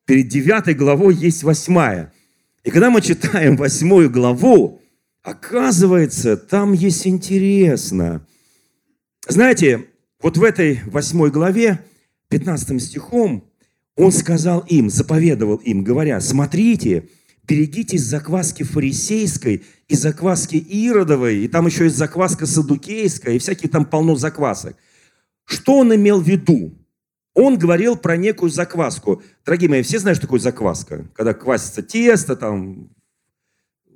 Перед 0.04 0.28
девятой 0.28 0.74
главой 0.74 1.16
есть 1.16 1.42
восьмая. 1.42 2.12
И 2.62 2.70
когда 2.70 2.90
мы 2.90 3.00
читаем 3.00 3.56
восьмую 3.56 4.08
главу, 4.08 4.80
оказывается, 5.24 6.36
там 6.36 6.72
есть 6.72 7.08
интересно. 7.08 8.24
Знаете, 9.26 9.86
вот 10.22 10.36
в 10.36 10.44
этой 10.44 10.78
восьмой 10.86 11.32
главе, 11.32 11.84
15 12.28 12.80
стихом, 12.80 13.50
он 13.96 14.12
сказал 14.12 14.60
им, 14.68 14.90
заповедовал 14.90 15.56
им, 15.56 15.82
говоря, 15.82 16.20
смотрите, 16.20 17.08
берегитесь 17.46 18.02
закваски 18.02 18.62
фарисейской 18.62 19.64
и 19.88 19.94
закваски 19.96 20.56
иродовой, 20.56 21.38
и 21.44 21.48
там 21.48 21.66
еще 21.66 21.84
есть 21.84 21.96
закваска 21.96 22.46
садукейская, 22.46 23.34
и 23.34 23.38
всякие 23.38 23.70
там 23.70 23.84
полно 23.84 24.16
заквасок. 24.16 24.76
Что 25.44 25.78
он 25.78 25.94
имел 25.94 26.20
в 26.20 26.28
виду? 26.28 26.76
Он 27.34 27.58
говорил 27.58 27.96
про 27.96 28.16
некую 28.16 28.50
закваску. 28.50 29.22
Дорогие 29.44 29.68
мои, 29.68 29.82
все 29.82 29.98
знают, 29.98 30.16
что 30.16 30.26
такое 30.26 30.40
закваска? 30.40 31.06
Когда 31.14 31.34
квасится 31.34 31.82
тесто, 31.82 32.34
там 32.34 32.90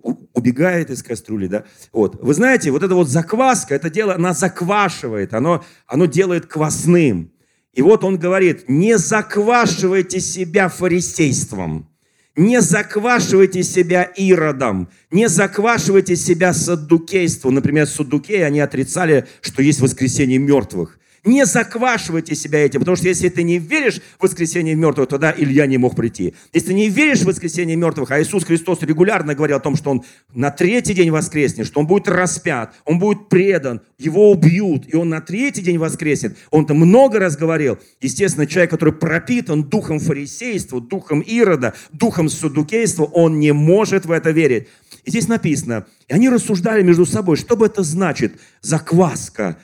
убегает 0.03 0.91
из 0.91 1.03
кастрюли, 1.03 1.47
да? 1.47 1.65
Вот. 1.93 2.23
Вы 2.23 2.35
знаете, 2.35 2.71
вот 2.71 2.83
эта 2.83 2.95
вот 2.95 3.09
закваска, 3.09 3.75
это 3.75 3.91
дело, 3.91 4.15
она 4.15 4.33
заквашивает, 4.33 5.35
оно, 5.35 5.65
оно 5.87 6.07
делает 6.07 6.47
квасным. 6.47 7.33
И 7.73 7.83
вот 7.83 8.05
он 8.05 8.19
говорит, 8.19 8.69
не 8.69 8.99
заквашивайте 8.99 10.21
себя 10.21 10.69
фарисейством, 10.69 11.90
не 12.37 12.61
заквашивайте 12.61 13.63
себя 13.63 14.05
иродом, 14.05 14.89
не 15.11 15.29
заквашивайте 15.29 16.17
себя 16.17 16.55
саддукейством. 16.55 17.55
Например, 17.55 17.87
саддукеи, 17.87 18.41
они 18.41 18.61
отрицали, 18.61 19.27
что 19.41 19.63
есть 19.63 19.81
воскресение 19.81 20.39
мертвых. 20.39 21.00
Не 21.25 21.45
заквашивайте 21.45 22.35
себя 22.35 22.61
этим, 22.61 22.81
потому 22.81 22.97
что 22.97 23.07
если 23.07 23.29
ты 23.29 23.43
не 23.43 23.59
веришь 23.59 24.01
в 24.19 24.23
воскресение 24.23 24.75
мертвых, 24.75 25.09
тогда 25.09 25.35
Илья 25.37 25.67
не 25.67 25.77
мог 25.77 25.95
прийти. 25.95 26.35
Если 26.55 26.69
ты 26.69 26.75
не 26.75 26.89
веришь 26.89 27.21
в 27.21 27.27
воскресение 27.27 27.77
мертвых, 27.77 28.11
а 28.11 28.23
Иисус 28.23 28.45
Христос 28.45 28.81
регулярно 28.83 29.35
говорил 29.35 29.59
о 29.59 29.61
том, 29.61 29.77
что 29.77 29.91
Он 29.91 30.03
на 30.33 30.51
третий 30.51 30.95
день 30.95 31.11
воскреснет, 31.11 31.67
что 31.67 31.81
Он 31.81 31.87
будет 31.87 32.09
распят, 32.09 32.75
Он 32.87 32.99
будет 32.99 33.29
предан, 33.29 33.83
Его 33.99 34.31
убьют, 34.31 34.85
и 34.89 34.97
Он 34.97 35.11
на 35.11 35.21
третий 35.21 35.61
день 35.61 35.77
воскреснет. 35.77 36.39
Он 36.51 36.65
там 36.65 36.79
много 36.79 37.19
раз 37.19 37.37
говорил. 37.37 37.79
Естественно, 38.01 38.47
человек, 38.47 38.71
который 38.71 38.95
пропитан 38.95 39.65
духом 39.65 40.01
фарисейства, 40.01 40.81
духом 40.81 41.21
Ирода, 41.21 41.75
духом 41.93 42.31
судукейства, 42.31 43.05
он 43.05 43.39
не 43.39 43.53
может 43.53 44.07
в 44.07 44.11
это 44.11 44.31
верить. 44.31 44.69
И 45.05 45.11
здесь 45.11 45.29
написано, 45.29 45.87
и 46.09 46.13
они 46.13 46.29
рассуждали 46.29 46.83
между 46.83 47.07
собой, 47.07 47.37
что 47.37 47.57
бы 47.57 47.67
это 47.67 47.83
значит, 47.83 48.35
закваска, 48.61 49.59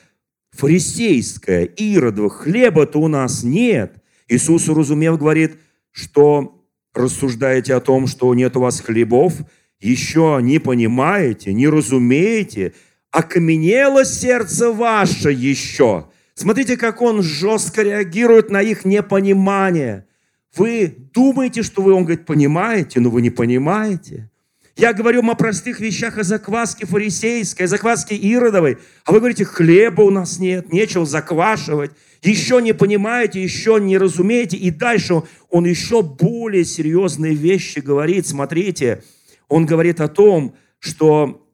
фарисейское, 0.57 1.65
иродово, 1.65 2.31
хлеба-то 2.31 2.99
у 2.99 3.09
нас 3.09 3.43
нет. 3.43 4.03
Иисус, 4.29 4.69
уразумев, 4.69 5.19
говорит, 5.19 5.59
что 5.93 6.65
рассуждаете 6.95 7.75
о 7.75 7.81
том, 7.81 8.07
что 8.07 8.35
нет 8.35 8.57
у 8.57 8.61
вас 8.61 8.81
хлебов, 8.81 9.35
еще 9.81 10.39
не 10.43 10.59
понимаете, 10.59 11.53
не 11.53 11.69
разумеете, 11.69 12.73
окаменело 13.11 14.05
сердце 14.05 14.73
ваше 14.73 15.31
еще. 15.31 16.07
Смотрите, 16.35 16.77
как 16.77 17.01
он 17.03 17.23
жестко 17.23 17.83
реагирует 17.83 18.51
на 18.51 18.63
их 18.63 18.85
непонимание. 18.85 20.07
Вы 20.55 20.95
думаете, 21.13 21.63
что 21.63 21.83
вы, 21.83 21.93
он 21.93 22.05
говорит, 22.05 22.27
понимаете, 22.27 23.01
но 23.01 23.11
вы 23.11 23.23
не 23.23 23.31
понимаете. 23.31 24.31
Я 24.77 24.93
говорю 24.93 25.27
о 25.27 25.35
простых 25.35 25.81
вещах, 25.81 26.19
о 26.19 26.23
закваске 26.23 26.85
фарисейской, 26.85 27.65
о 27.65 27.69
закваске 27.69 28.15
иродовой. 28.15 28.77
А 29.07 29.13
вы 29.13 29.21
говорите, 29.21 29.47
хлеба 29.47 30.03
у 30.03 30.11
нас 30.11 30.39
нет, 30.39 30.71
нечего 30.71 31.07
заквашивать. 31.07 31.93
Еще 32.23 32.61
не 32.61 32.75
понимаете, 32.75 33.43
еще 33.43 33.81
не 33.81 33.97
разумеете. 33.97 34.59
И 34.59 34.71
дальше 34.71 35.23
он 35.49 35.65
еще 35.65 36.03
более 36.03 36.67
серьезные 36.67 37.35
вещи 37.35 37.79
говорит. 37.79 38.27
Смотрите, 38.27 39.03
он 39.49 39.65
говорит 39.65 40.03
о 40.03 40.09
том, 40.09 40.55
что, 40.79 41.49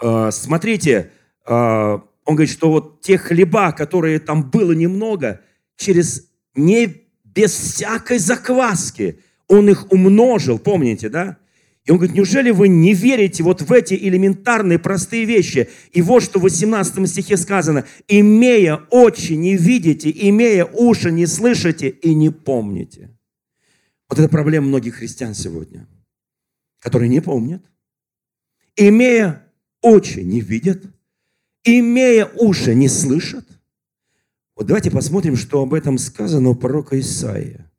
э, 0.00 0.30
смотрите, 0.32 1.10
э, 1.46 1.52
он 1.52 2.36
говорит, 2.36 2.50
что 2.50 2.70
вот 2.70 3.02
те 3.02 3.18
хлеба, 3.18 3.72
которые 3.72 4.18
там 4.18 4.48
было 4.50 4.72
немного, 4.72 5.42
через 5.76 6.30
не 6.54 7.04
без 7.22 7.52
всякой 7.52 8.16
закваски, 8.16 9.20
он 9.46 9.68
их 9.68 9.92
умножил, 9.92 10.58
помните, 10.58 11.10
да? 11.10 11.36
И 11.84 11.90
он 11.90 11.98
говорит, 11.98 12.16
неужели 12.16 12.50
вы 12.50 12.68
не 12.68 12.94
верите 12.94 13.42
вот 13.42 13.60
в 13.60 13.70
эти 13.70 13.92
элементарные 13.92 14.78
простые 14.78 15.26
вещи? 15.26 15.68
И 15.92 16.00
вот 16.00 16.22
что 16.22 16.38
в 16.38 16.42
18 16.42 17.08
стихе 17.08 17.36
сказано, 17.36 17.84
имея 18.08 18.76
очи 18.90 19.34
не 19.34 19.56
видите, 19.56 20.10
имея 20.10 20.64
уши 20.64 21.12
не 21.12 21.26
слышите 21.26 21.90
и 21.90 22.14
не 22.14 22.30
помните. 22.30 23.10
Вот 24.08 24.18
это 24.18 24.28
проблема 24.30 24.68
многих 24.68 24.96
христиан 24.96 25.34
сегодня, 25.34 25.86
которые 26.80 27.10
не 27.10 27.20
помнят. 27.20 27.62
Имея 28.76 29.46
очи 29.82 30.20
не 30.20 30.40
видят, 30.40 30.82
имея 31.64 32.30
уши 32.36 32.74
не 32.74 32.88
слышат. 32.88 33.46
Вот 34.56 34.66
давайте 34.66 34.90
посмотрим, 34.90 35.36
что 35.36 35.60
об 35.60 35.74
этом 35.74 35.98
сказано 35.98 36.48
у 36.50 36.54
пророка 36.54 36.98
Исаия. 36.98 37.70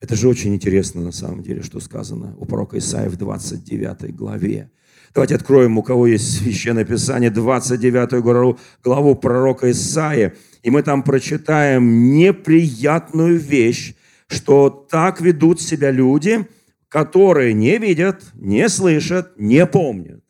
Это 0.00 0.14
же 0.14 0.28
очень 0.28 0.54
интересно 0.54 1.00
на 1.02 1.12
самом 1.12 1.42
деле, 1.42 1.62
что 1.62 1.80
сказано 1.80 2.34
у 2.38 2.44
пророка 2.44 2.78
Исаия 2.78 3.08
в 3.08 3.16
29 3.16 4.14
главе. 4.14 4.70
Давайте 5.12 5.34
откроем, 5.34 5.78
у 5.78 5.82
кого 5.82 6.06
есть 6.06 6.38
Священное 6.38 6.84
Писание, 6.84 7.30
29 7.30 8.22
главу, 8.22 8.58
главу 8.84 9.16
пророка 9.16 9.70
Исаия, 9.70 10.34
и 10.62 10.70
мы 10.70 10.82
там 10.82 11.02
прочитаем 11.02 12.12
неприятную 12.12 13.38
вещь, 13.38 13.94
что 14.28 14.70
так 14.70 15.20
ведут 15.20 15.60
себя 15.60 15.90
люди, 15.90 16.46
которые 16.88 17.52
не 17.54 17.78
видят, 17.78 18.22
не 18.34 18.68
слышат, 18.68 19.32
не 19.36 19.66
помнят, 19.66 20.22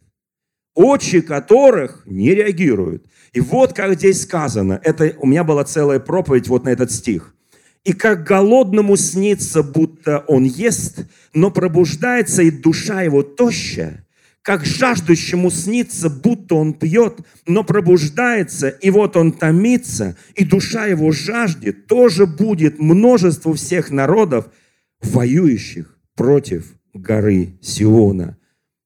очи 0.75 1.21
которых 1.21 2.05
не 2.07 2.35
реагируют. 2.35 3.05
И 3.33 3.41
вот 3.41 3.75
как 3.75 3.95
здесь 3.95 4.23
сказано, 4.23 4.81
это 4.83 5.15
у 5.19 5.27
меня 5.27 5.45
была 5.45 5.65
целая 5.65 6.01
проповедь 6.01 6.49
вот 6.49 6.65
на 6.65 6.71
этот 6.71 6.91
стих. 6.91 7.35
И 7.89 7.95
как 7.95 8.23
голодному 8.23 8.99
снится, 8.99 9.63
будто 9.63 10.19
он 10.29 10.45
ест, 10.45 11.07
но 11.33 11.51
пробуждается 11.51 12.43
и 12.43 12.51
душа 12.51 13.01
его 13.01 13.23
тощая, 13.23 14.07
как 14.43 14.67
жаждущему 14.67 15.51
снится, 15.51 16.11
будто 16.11 16.57
он 16.57 16.75
пьет, 16.75 17.21
но 17.47 17.65
пробуждается, 17.65 18.69
и 18.69 18.91
вот 18.91 19.17
он 19.17 19.33
томится, 19.33 20.19
и 20.35 20.45
душа 20.45 20.85
его 20.85 21.13
жаждет, 21.13 21.87
тоже 21.87 22.27
будет 22.27 22.79
множество 22.79 23.55
всех 23.55 23.91
народов, 23.91 24.51
воюющих 25.01 25.99
против 26.15 26.75
горы 26.93 27.59
Сиона. 27.63 28.37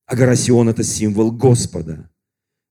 А 0.06 0.14
гора 0.14 0.36
Сион– 0.36 0.68
это 0.68 0.84
символ 0.84 1.32
Господа, 1.32 2.08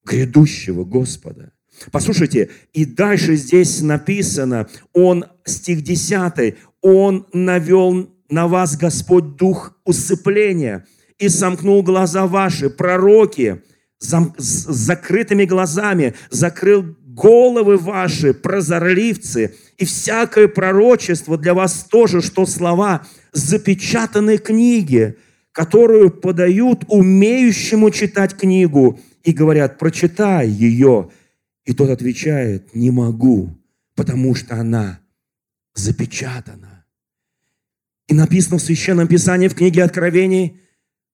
грядущего 0.06 0.86
Господа. 0.86 1.52
Послушайте, 1.92 2.50
и 2.74 2.86
дальше 2.86 3.36
здесь 3.36 3.82
написано, 3.82 4.70
он, 4.94 5.26
стих 5.46 5.84
10, 5.84 6.56
он 6.82 7.28
навел 7.34 8.10
на 8.30 8.48
вас 8.48 8.78
Господь 8.78 9.36
дух 9.36 9.78
усыпления 9.86 10.86
и 11.20 11.30
сомкнул 11.30 11.84
глаза 11.84 12.26
ваши, 12.26 12.70
пророки, 12.70 13.62
зам, 14.00 14.34
с 14.38 14.66
закрытыми 14.66 15.46
глазами, 15.46 16.16
закрыл 16.30 16.96
головы 17.06 17.78
ваши, 17.78 18.34
прозорливцы, 18.34 19.54
и 19.78 19.86
всякое 19.86 20.48
пророчество 20.48 21.38
для 21.38 21.54
вас 21.54 21.86
тоже, 21.90 22.22
что 22.22 22.46
слова 22.46 23.06
запечатанной 23.34 24.38
книги, 24.38 25.18
которую 25.52 26.10
подают 26.10 26.86
умеющему 26.88 27.92
читать 27.92 28.36
книгу, 28.36 29.00
и 29.24 29.34
говорят, 29.34 29.78
прочитай 29.78 30.48
ее, 30.50 31.10
и 31.66 31.74
тот 31.74 31.90
отвечает, 31.90 32.74
не 32.74 32.90
могу, 32.90 33.56
потому 33.96 34.34
что 34.34 34.56
она 34.56 35.01
запечатана. 35.74 36.86
И 38.08 38.14
написано 38.14 38.58
в 38.58 38.62
Священном 38.62 39.08
Писании, 39.08 39.48
в 39.48 39.56
книге 39.56 39.84
Откровений, 39.84 40.60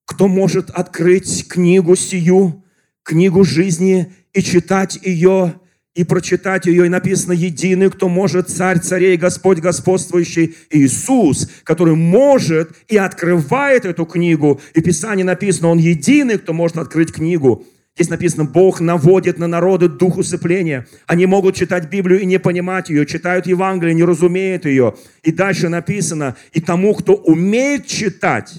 кто 0.06 0.28
может 0.28 0.70
открыть 0.70 1.48
книгу 1.48 1.96
сию, 1.96 2.63
книгу 3.04 3.43
жизни 3.43 4.13
и 4.34 4.41
читать 4.41 5.00
ее, 5.04 5.60
и 5.93 6.04
прочитать 6.04 6.67
ее, 6.67 6.86
и 6.86 6.89
написано, 6.89 7.34
единый, 7.34 7.89
кто 7.89 8.08
может, 8.08 8.50
царь 8.50 8.80
царей, 8.80 9.17
Господь 9.17 9.60
господствующий, 9.60 10.56
Иисус, 10.70 11.50
который 11.63 11.96
может 11.96 12.72
и 12.88 12.98
открывает 12.98 13.86
эту 13.86 14.06
книгу. 14.06 14.62
И 14.76 14.82
в 14.82 14.84
Писании 14.84 15.24
написано, 15.24 15.70
Он 15.70 15.80
единый, 15.80 16.38
кто 16.38 16.54
может 16.54 16.78
открыть 16.78 17.12
книгу. 17.12 17.65
Здесь 17.98 18.10
написано, 18.10 18.46
Бог 18.46 18.80
наводит 18.80 19.40
на 19.40 19.48
народы 19.48 19.90
дух 19.90 20.18
усыпления. 20.18 20.88
Они 21.08 21.26
могут 21.26 21.56
читать 21.56 21.90
Библию 21.90 22.22
и 22.22 22.28
не 22.28 22.38
понимать 22.38 22.90
ее, 22.90 23.08
читают 23.08 23.48
Евангелие, 23.48 23.96
не 23.96 24.04
разумеют 24.04 24.66
ее. 24.66 24.94
И 25.24 25.32
дальше 25.32 25.68
написано, 25.68 26.36
и 26.52 26.62
тому, 26.62 26.94
кто 26.94 27.16
умеет 27.16 27.88
читать, 27.88 28.54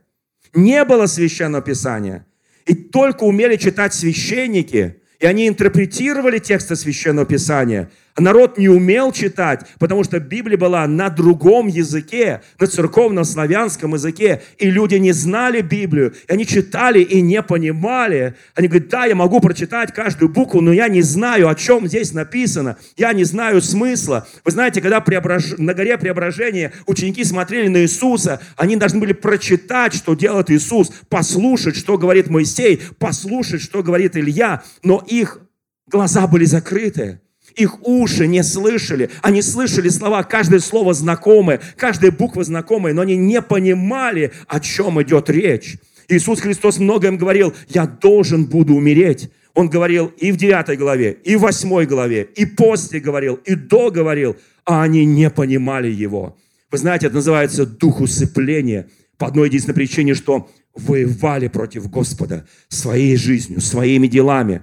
Не 0.54 0.86
было 0.86 1.08
священного 1.08 1.64
писания. 1.64 2.28
И 2.68 2.76
только 2.76 3.24
умели 3.24 3.56
читать 3.56 3.96
священники, 3.96 5.02
и 5.18 5.26
они 5.26 5.48
интерпретировали 5.48 6.38
тексты 6.38 6.76
священного 6.76 7.26
писания– 7.26 7.90
Народ 8.18 8.58
не 8.58 8.70
умел 8.70 9.12
читать, 9.12 9.66
потому 9.78 10.06
что 10.06 10.22
Библия 10.22 10.58
была 10.58 10.88
на 10.88 11.10
другом 11.10 11.68
языке, 11.68 12.42
на 12.58 12.68
церковном 12.68 13.26
славянском 13.26 13.94
языке, 13.94 14.42
и 14.58 14.70
люди 14.70 14.96
не 14.96 15.12
знали 15.12 15.60
Библию, 15.60 16.14
и 16.28 16.32
они 16.32 16.46
читали 16.48 17.02
и 17.02 17.20
не 17.20 17.42
понимали. 17.42 18.36
Они 18.56 18.70
говорят, 18.70 18.88
да, 18.88 19.06
я 19.06 19.16
могу 19.16 19.42
прочитать 19.42 19.94
каждую 19.94 20.30
букву, 20.30 20.62
но 20.62 20.72
я 20.72 20.88
не 20.88 21.02
знаю, 21.02 21.50
о 21.50 21.56
чем 21.56 21.88
здесь 21.88 22.14
написано, 22.14 22.78
я 22.96 23.12
не 23.12 23.26
знаю 23.26 23.62
смысла. 23.62 24.26
Вы 24.46 24.52
знаете, 24.52 24.80
когда 24.80 25.02
преображ... 25.02 25.58
на 25.58 25.74
горе 25.74 25.98
преображения 25.98 26.72
ученики 26.86 27.26
смотрели 27.26 27.68
на 27.68 27.82
Иисуса, 27.82 28.40
они 28.56 28.78
должны 28.78 29.02
были 29.02 29.12
прочитать, 29.12 29.94
что 29.94 30.16
делает 30.16 30.50
Иисус, 30.50 30.90
послушать, 31.10 31.76
что 31.76 31.98
говорит 31.98 32.30
Моисей, 32.30 32.82
послушать, 32.98 33.62
что 33.62 33.84
говорит 33.84 34.16
Илья, 34.16 34.64
но 34.84 35.04
их 35.06 35.40
глаза 35.88 36.28
были 36.28 36.46
закрыты. 36.46 37.20
Их 37.56 37.82
уши 37.88 38.28
не 38.28 38.44
слышали. 38.44 39.10
Они 39.22 39.42
слышали 39.42 39.90
слова, 39.90 40.24
каждое 40.24 40.60
слово 40.60 40.94
знакомое, 40.94 41.62
каждая 41.78 42.12
буква 42.12 42.44
знакомая, 42.44 42.94
но 42.94 43.02
они 43.02 43.16
не 43.16 43.42
понимали, 43.42 44.34
о 44.48 44.60
чем 44.60 45.02
идет 45.02 45.30
речь. 45.30 45.78
Иисус 46.10 46.42
Христос 46.42 46.80
много 46.80 47.08
им 47.08 47.18
говорил, 47.18 47.54
я 47.70 47.88
должен 47.88 48.46
буду 48.46 48.76
умереть. 48.76 49.30
Он 49.54 49.70
говорил 49.70 50.08
и 50.18 50.34
в 50.34 50.38
9 50.38 50.78
главе, 50.78 51.18
и 51.24 51.38
в 51.38 51.42
8 51.42 51.86
главе, 51.86 52.28
и 52.36 52.46
после 52.46 53.00
говорил, 53.00 53.36
и 53.46 53.56
до 53.56 53.90
говорил, 53.90 54.36
а 54.66 54.84
они 54.84 55.06
не 55.06 55.30
понимали 55.30 55.90
его. 55.90 56.38
Вы 56.72 56.78
знаете, 56.78 57.08
это 57.08 57.16
называется 57.16 57.66
дух 57.66 58.02
усыпления 58.02 58.90
по 59.18 59.28
одной 59.28 59.48
единственной 59.48 59.76
причине, 59.76 60.14
что 60.14 60.50
воевали 60.76 61.48
против 61.48 61.90
Господа 61.90 62.46
своей 62.68 63.16
жизнью, 63.16 63.62
своими 63.62 64.08
делами. 64.08 64.62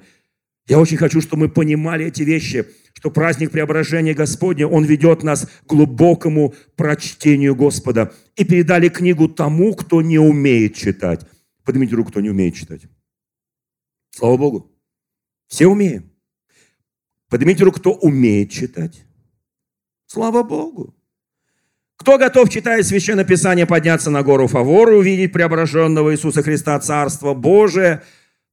Я 0.69 0.79
очень 0.79 0.99
хочу, 0.99 1.23
чтобы 1.23 1.45
мы 1.45 1.49
понимали 1.49 2.05
эти 2.05 2.23
вещи– 2.23 2.67
что 3.03 3.11
праздник 3.11 3.51
преображения 3.51 4.15
Господня, 4.15 4.69
он 4.69 4.85
ведет 4.85 5.25
нас 5.25 5.49
к 5.67 5.67
глубокому 5.67 6.55
прочтению 6.77 7.57
Господа. 7.57 8.13
И 8.37 8.45
передали 8.45 8.89
книгу 8.89 9.29
тому, 9.29 9.75
кто 9.75 10.03
не 10.03 10.21
умеет 10.21 10.77
читать. 10.77 11.27
Поднимите 11.65 11.97
руку, 11.97 12.13
кто 12.13 12.21
не 12.21 12.31
умеет 12.31 12.55
читать. 12.55 12.83
Слава 14.13 14.37
Богу. 14.37 14.71
Все 15.49 15.67
умеем. 15.67 16.13
Поднимите 17.29 17.65
руку, 17.65 17.81
кто 17.81 17.93
умеет 17.93 18.53
читать. 18.53 19.05
Слава 20.07 20.45
Богу. 20.45 20.95
Кто 21.97 22.19
готов, 22.19 22.51
читая 22.51 22.85
Священное 22.85 23.25
Писание, 23.25 23.67
подняться 23.67 24.11
на 24.11 24.23
гору 24.23 24.47
Фавор 24.47 24.93
и 24.93 24.95
увидеть 24.95 25.33
преображенного 25.33 26.13
Иисуса 26.15 26.45
Христа, 26.45 26.79
Царство 26.79 27.35
Божие, 27.35 28.05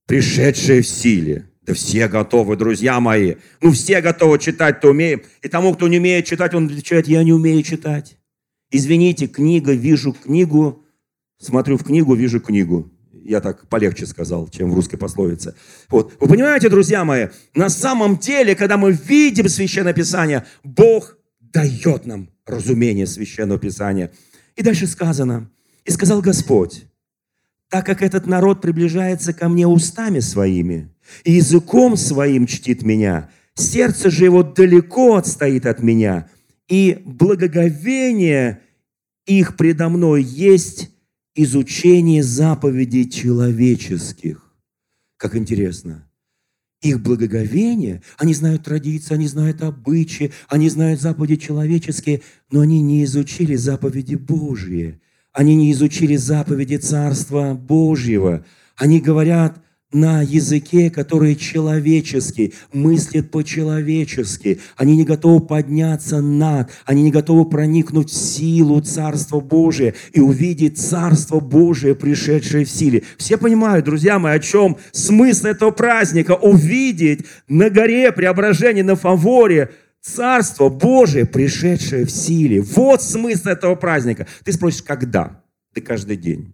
пришедшее 0.07 0.81
в 0.81 0.87
силе? 0.87 1.48
Да 1.69 1.75
все 1.75 2.07
готовы, 2.07 2.55
друзья 2.55 2.99
мои. 2.99 3.35
Ну, 3.61 3.71
все 3.73 4.01
готовы 4.01 4.39
читать-то 4.39 4.89
умеем. 4.89 5.21
И 5.43 5.47
тому, 5.47 5.75
кто 5.75 5.87
не 5.87 5.99
умеет 5.99 6.25
читать, 6.25 6.55
он 6.55 6.65
отвечает, 6.65 7.07
я 7.07 7.23
не 7.23 7.31
умею 7.31 7.61
читать. 7.61 8.17
Извините, 8.71 9.27
книга, 9.27 9.73
вижу 9.73 10.13
книгу, 10.13 10.83
смотрю 11.37 11.77
в 11.77 11.83
книгу, 11.83 12.15
вижу 12.15 12.39
книгу. 12.39 12.91
Я 13.13 13.39
так 13.39 13.67
полегче 13.67 14.07
сказал, 14.07 14.47
чем 14.47 14.71
в 14.71 14.73
русской 14.73 14.97
пословице. 14.97 15.53
Вот. 15.89 16.11
Вы 16.19 16.27
понимаете, 16.27 16.69
друзья 16.69 17.05
мои, 17.05 17.27
на 17.53 17.69
самом 17.69 18.17
деле, 18.17 18.55
когда 18.55 18.77
мы 18.77 18.91
видим 18.91 19.47
Священное 19.47 19.93
Писание, 19.93 20.47
Бог 20.63 21.19
дает 21.39 22.07
нам 22.07 22.31
разумение 22.47 23.05
Священного 23.05 23.59
Писания. 23.59 24.11
И 24.55 24.63
дальше 24.63 24.87
сказано, 24.87 25.51
и 25.85 25.91
сказал 25.91 26.21
Господь, 26.21 26.85
так 27.69 27.85
как 27.85 28.01
этот 28.01 28.25
народ 28.25 28.59
приближается 28.59 29.33
ко 29.33 29.47
мне 29.47 29.67
устами 29.67 30.19
своими, 30.19 30.89
и 31.23 31.33
языком 31.33 31.97
своим 31.97 32.47
чтит 32.47 32.83
меня, 32.83 33.29
сердце 33.55 34.09
же 34.09 34.25
его 34.25 34.43
далеко 34.43 35.15
отстоит 35.15 35.65
от 35.65 35.81
меня, 35.81 36.29
и 36.67 37.01
благоговение 37.05 38.61
их 39.25 39.57
предо 39.57 39.89
мной 39.89 40.23
есть 40.23 40.91
изучение 41.35 42.23
заповедей 42.23 43.09
человеческих. 43.09 44.53
Как 45.17 45.35
интересно. 45.35 46.05
Их 46.81 47.01
благоговение, 47.01 48.01
они 48.17 48.33
знают 48.33 48.63
традиции, 48.63 49.13
они 49.13 49.27
знают 49.27 49.61
обычаи, 49.61 50.31
они 50.47 50.69
знают 50.69 51.01
заповеди 51.01 51.35
человеческие, 51.35 52.21
но 52.51 52.61
они 52.61 52.81
не 52.81 53.03
изучили 53.03 53.55
заповеди 53.55 54.15
Божьи. 54.15 55.01
Они 55.33 55.55
не 55.55 55.71
изучили 55.73 56.15
заповеди 56.15 56.77
Царства 56.77 57.53
Божьего. 57.53 58.45
Они 58.77 59.01
говорят– 59.01 59.61
на 59.91 60.21
языке, 60.21 60.91
который 60.91 61.35
человеческий, 61.35 62.53
мыслит 62.71 63.31
по-человечески. 63.31 64.59
Они 64.75 64.95
не 64.95 65.03
готовы 65.03 65.39
подняться 65.39 66.21
над, 66.21 66.69
они 66.85 67.03
не 67.03 67.11
готовы 67.11 67.49
проникнуть 67.49 68.11
в 68.11 68.15
силу 68.15 68.81
Царства 68.81 69.39
Божия 69.39 69.95
и 70.13 70.19
увидеть 70.19 70.77
Царство 70.77 71.39
Божие, 71.39 71.95
пришедшее 71.95 72.65
в 72.65 72.69
силе. 72.69 73.03
Все 73.17 73.37
понимают, 73.37 73.85
друзья 73.85 74.19
мои, 74.19 74.35
о 74.35 74.39
чем 74.39 74.77
смысл 74.91 75.47
этого 75.47 75.71
праздника? 75.71 76.33
Увидеть 76.33 77.25
на 77.47 77.71
горе 77.71 78.11
преображения, 78.11 78.83
на 78.83 78.95
фаворе 78.95 79.71
Царство 80.01 80.69
Божие, 80.69 81.25
пришедшее 81.25 82.05
в 82.05 82.11
силе. 82.11 82.61
Вот 82.61 83.01
смысл 83.01 83.49
этого 83.49 83.73
праздника. 83.75 84.27
Ты 84.43 84.53
спросишь, 84.53 84.83
когда? 84.83 85.43
Ты 85.73 85.81
каждый 85.81 86.15
день. 86.15 86.53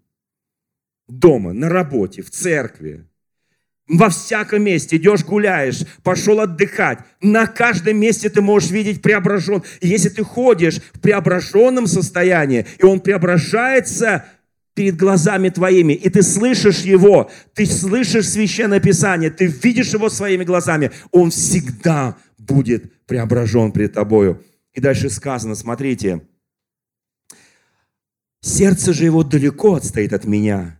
Дома, 1.08 1.54
на 1.54 1.70
работе, 1.70 2.24
в 2.24 2.32
церкви, 2.32 3.06
во 3.88 4.10
всяком 4.10 4.64
месте 4.64 4.98
идешь, 4.98 5.24
гуляешь, 5.24 5.84
пошел 6.04 6.40
отдыхать. 6.40 7.00
На 7.22 7.46
каждом 7.46 7.98
месте 7.98 8.30
ты 8.30 8.42
можешь 8.42 8.72
видеть 8.72 9.02
преображен. 9.02 9.64
И 9.80 9.88
если 9.88 10.10
ты 10.10 10.24
ходишь 10.24 10.82
в 10.94 11.00
преображенном 11.00 11.88
состоянии, 11.88 12.66
и 12.80 12.86
он 12.86 13.00
преображается 13.00 14.26
перед 14.74 14.98
глазами 14.98 15.50
твоими, 15.50 15.94
и 15.94 16.10
ты 16.10 16.22
слышишь 16.22 16.82
его, 16.82 17.32
ты 17.54 17.66
слышишь 17.66 18.30
Священное 18.30 18.80
Писание, 18.80 19.30
ты 19.30 19.46
видишь 19.46 19.94
его 19.94 20.10
своими 20.10 20.44
глазами, 20.44 20.92
он 21.12 21.32
всегда 21.32 22.18
будет 22.38 23.06
преображен 23.06 23.72
перед 23.72 23.94
тобою. 23.94 24.44
И 24.74 24.82
дальше 24.82 25.10
сказано, 25.10 25.56
смотрите, 25.56 26.22
сердце 28.42 28.94
же 28.94 29.06
его 29.06 29.24
далеко 29.24 29.76
отстоит 29.76 30.12
от 30.12 30.26
меня, 30.26 30.78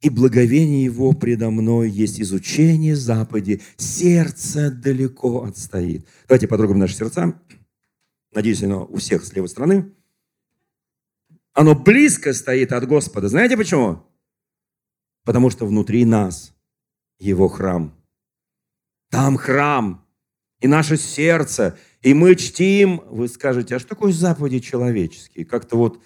и 0.00 0.10
благовение 0.10 0.84
Его 0.84 1.12
предо 1.12 1.50
мной 1.50 1.90
есть 1.90 2.20
изучение 2.20 2.94
заповеди. 2.94 3.60
Сердце 3.76 4.70
далеко 4.70 5.44
отстоит. 5.44 6.06
Давайте 6.28 6.46
подругаем 6.46 6.78
наши 6.78 6.94
сердца. 6.94 7.40
Надеюсь, 8.32 8.62
оно 8.62 8.84
у 8.84 8.96
всех 8.96 9.24
с 9.24 9.32
левой 9.32 9.48
стороны. 9.48 9.92
Оно 11.52 11.74
близко 11.74 12.32
стоит 12.32 12.72
от 12.72 12.86
Господа. 12.86 13.28
Знаете 13.28 13.56
почему? 13.56 14.04
Потому 15.24 15.50
что 15.50 15.66
внутри 15.66 16.04
нас 16.04 16.54
Его 17.18 17.48
храм. 17.48 17.92
Там 19.10 19.36
храм. 19.36 20.06
И 20.60 20.68
наше 20.68 20.96
сердце. 20.96 21.76
И 22.02 22.14
мы 22.14 22.36
чтим. 22.36 23.02
Вы 23.10 23.26
скажете, 23.26 23.74
а 23.74 23.78
что 23.80 23.88
такое 23.88 24.12
заповеди 24.12 24.60
человеческие? 24.60 25.44
Как-то 25.44 25.76
вот 25.76 26.00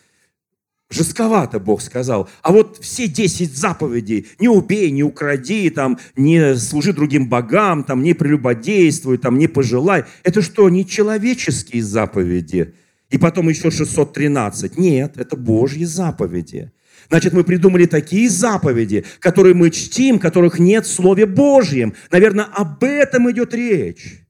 Жестковато 0.93 1.59
Бог 1.59 1.80
сказал. 1.80 2.28
А 2.43 2.53
вот 2.53 2.78
все 2.82 3.09
10 3.09 3.57
заповедей, 3.57 4.26
не 4.38 4.49
убей, 4.49 4.90
не 4.90 5.03
укради, 5.03 5.70
там, 5.70 5.99
не 6.16 6.55
служи 6.57 6.93
другим 6.93 7.28
богам, 7.28 7.82
там, 7.82 8.03
не 8.03 8.12
прелюбодействуй, 8.12 9.16
там, 9.16 9.38
не 9.38 9.49
пожелай. 9.49 10.05
Это 10.22 10.43
что, 10.43 10.68
не 10.68 10.86
человеческие 10.86 11.82
заповеди? 11.82 12.74
И 13.11 13.18
потом 13.18 13.49
еще 13.49 13.70
613. 13.70 14.76
Нет, 14.76 15.16
это 15.16 15.36
Божьи 15.36 15.84
заповеди. 15.84 16.72
Значит, 17.09 17.32
мы 17.32 17.43
придумали 17.43 17.86
такие 17.86 18.28
заповеди, 18.28 19.05
которые 19.18 19.55
мы 19.55 19.70
чтим, 19.70 20.18
которых 20.18 20.59
нет 20.59 20.86
в 20.86 20.93
Слове 20.93 21.24
Божьем. 21.24 21.95
Наверное, 22.11 22.45
об 22.45 22.84
этом 22.84 23.30
идет 23.30 23.55
речь. 23.55 24.26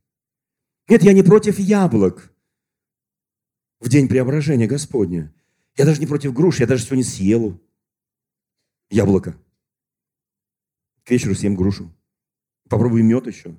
Нет, 0.88 1.02
я 1.02 1.12
не 1.12 1.22
против 1.22 1.58
яблок 1.58 2.32
в 3.80 3.88
день 3.88 4.06
преображения 4.06 4.66
Господня. 4.66 5.32
Я 5.76 5.84
даже 5.84 6.00
не 6.00 6.06
против 6.06 6.32
груш, 6.32 6.60
я 6.60 6.66
даже 6.66 6.84
сегодня 6.84 7.04
съел 7.04 7.60
яблоко. 8.90 9.36
К 11.04 11.10
вечеру 11.10 11.34
съем 11.34 11.56
грушу. 11.56 11.92
Попробую 12.68 13.04
мед 13.04 13.26
еще. 13.26 13.56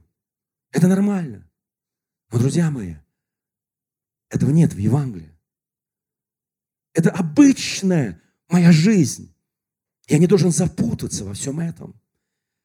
Это 0.72 0.88
нормально. 0.88 1.50
Но, 2.32 2.40
друзья 2.40 2.72
мои, 2.72 2.96
этого 4.30 4.52
нет 4.52 4.74
в 4.74 4.78
Евангелии. 4.78 5.32
Это 6.94 7.10
обычная 7.12 8.22
моя 8.50 8.72
жизнь. 8.72 9.34
Я 10.08 10.18
не 10.18 10.28
должен 10.28 10.52
запутаться 10.52 11.26
во 11.26 11.34
всем 11.34 11.60
этом. 11.60 12.00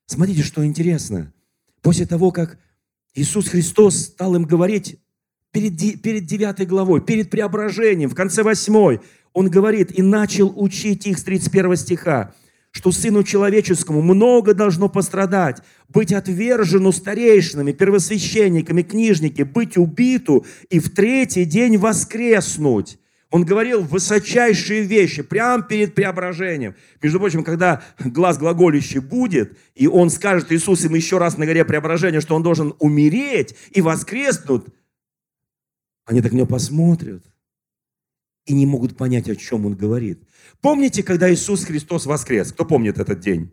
Смотрите, 0.07 0.43
что 0.43 0.65
интересно. 0.65 1.33
После 1.83 2.07
того, 2.07 2.33
как 2.33 2.59
Иисус 3.15 3.49
Христос 3.49 3.97
стал 3.97 4.35
им 4.37 4.45
говорить 4.45 5.01
перед, 5.51 6.03
перед 6.03 6.27
9 6.27 6.67
главой, 6.69 7.05
перед 7.05 7.31
преображением, 7.31 8.11
в 8.11 8.15
конце 8.15 8.43
8, 8.43 8.99
Он 9.39 9.49
говорит 9.49 9.97
и 9.97 10.03
начал 10.03 10.53
учить 10.57 11.07
их 11.07 11.17
с 11.17 11.23
31 11.23 11.77
стиха 11.77 12.35
что 12.71 12.93
Сыну 12.93 13.23
Человеческому 13.23 14.03
много 14.03 14.53
должно 14.53 14.89
пострадать, 14.89 15.63
быть 15.89 16.13
отвержену 16.13 16.93
старейшинами, 16.93 17.73
первосвященниками, 17.73 18.83
книжники, 18.83 19.43
быть 19.43 19.77
убиту 19.79 20.45
и 20.69 20.79
в 20.79 20.91
третий 20.91 21.45
день 21.45 21.79
воскреснуть. 21.79 22.99
Он 23.31 23.45
говорил 23.45 23.83
высочайшие 23.83 24.83
вещи 24.83 25.23
прямо 25.23 25.63
перед 25.63 25.95
преображением. 25.95 26.75
Между 27.01 27.19
прочим, 27.19 27.43
когда 27.43 27.83
глаз 27.99 28.39
глаголющий 28.39 29.01
будет, 29.01 29.57
и 29.75 29.87
он 29.87 30.11
скажет 30.11 30.53
Иисус 30.53 30.85
им 30.85 30.95
еще 30.95 31.19
раз 31.19 31.39
на 31.39 31.47
горе 31.47 31.65
преображения, 31.65 32.21
что 32.21 32.35
он 32.37 32.43
должен 32.43 32.75
умереть 32.81 33.55
и 33.71 33.81
воскреснуть, 33.81 34.65
они 36.07 36.21
так 36.23 36.33
на 36.33 36.37
него 36.37 36.47
посмотрят 36.47 37.23
и 38.49 38.55
не 38.55 38.67
могут 38.67 38.97
понять, 38.97 39.29
о 39.29 39.37
чем 39.37 39.67
он 39.67 39.75
говорит. 39.75 40.23
Помните, 40.63 41.03
когда 41.03 41.33
Иисус 41.33 41.65
Христос 41.65 42.07
воскрес? 42.07 42.51
Кто 42.53 42.65
помнит 42.65 42.99
этот 42.99 43.21
день? 43.21 43.53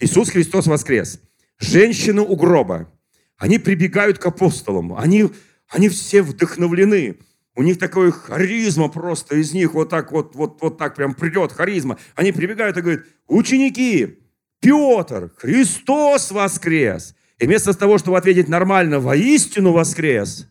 Иисус 0.00 0.30
Христос 0.30 0.66
воскрес. 0.66 1.20
Женщины 1.60 2.20
у 2.20 2.34
гроба. 2.34 2.92
Они 3.38 3.58
прибегают 3.58 4.18
к 4.18 4.26
апостолам. 4.26 4.92
Они, 4.94 5.30
они 5.68 5.88
все 5.88 6.22
вдохновлены. 6.22 7.16
У 7.54 7.62
них 7.62 7.78
такое 7.78 8.10
харизма 8.10 8.88
просто 8.88 9.36
из 9.36 9.54
них 9.54 9.74
вот 9.74 9.88
так 9.88 10.10
вот, 10.10 10.34
вот, 10.34 10.60
вот 10.60 10.78
так 10.78 10.96
прям 10.96 11.14
придет 11.14 11.52
харизма. 11.52 11.96
Они 12.16 12.32
прибегают 12.32 12.76
и 12.76 12.80
говорят, 12.80 13.04
ученики, 13.28 14.18
Петр, 14.58 15.30
Христос 15.36 16.32
воскрес. 16.32 17.14
И 17.38 17.46
вместо 17.46 17.72
того, 17.72 17.98
чтобы 17.98 18.18
ответить 18.18 18.48
нормально, 18.48 18.98
воистину 18.98 19.70
воскрес, 19.70 20.48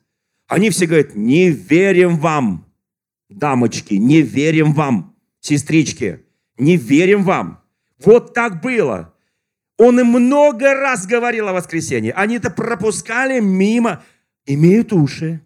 они 0.47 0.69
все 0.69 0.85
говорят, 0.85 1.15
не 1.15 1.49
верим 1.49 2.17
вам, 2.17 2.72
дамочки, 3.29 3.95
не 3.95 4.21
верим 4.21 4.73
вам 4.73 5.15
сестрички, 5.39 6.25
не 6.57 6.77
верим 6.77 7.23
вам. 7.23 7.63
Вот 8.03 8.33
так 8.33 8.61
было. 8.61 9.13
Он 9.77 9.99
им 9.99 10.07
много 10.07 10.73
раз 10.73 11.05
говорил 11.05 11.47
о 11.47 11.53
воскресенье. 11.53 12.13
Они 12.13 12.35
это 12.35 12.49
пропускали 12.49 13.39
мимо. 13.39 14.03
Имеют 14.45 14.93
уши, 14.93 15.41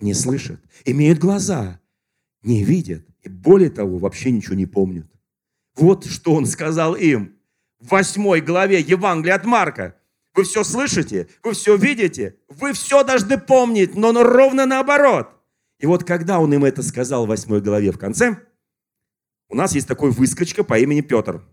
не 0.00 0.14
слышат. 0.14 0.60
Имеют 0.84 1.18
глаза, 1.18 1.80
не 2.42 2.64
видят. 2.64 3.04
И 3.22 3.28
более 3.28 3.70
того, 3.70 3.98
вообще 3.98 4.30
ничего 4.30 4.54
не 4.54 4.66
помнят. 4.66 5.06
Вот 5.76 6.06
что 6.06 6.34
он 6.34 6.46
сказал 6.46 6.94
им 6.94 7.36
в 7.80 7.88
восьмой 7.88 8.40
главе 8.40 8.80
Евангелия 8.80 9.34
от 9.34 9.44
Марка. 9.44 9.96
Вы 10.34 10.44
все 10.44 10.64
слышите, 10.64 11.28
вы 11.42 11.54
все 11.54 11.76
видите, 11.76 12.36
вы 12.48 12.72
все 12.72 13.02
должны 13.02 13.38
помнить, 13.38 13.94
но 13.94 14.12
ровно 14.12 14.66
наоборот. 14.66 15.35
И 15.78 15.86
вот 15.86 16.04
когда 16.04 16.40
он 16.40 16.52
им 16.54 16.64
это 16.64 16.82
сказал 16.82 17.26
в 17.26 17.28
восьмой 17.28 17.60
главе 17.60 17.92
в 17.92 17.98
конце, 17.98 18.46
у 19.48 19.54
нас 19.54 19.74
есть 19.74 19.86
такой 19.86 20.10
выскочка 20.10 20.64
по 20.64 20.78
имени 20.78 21.00
Петр. 21.00 21.44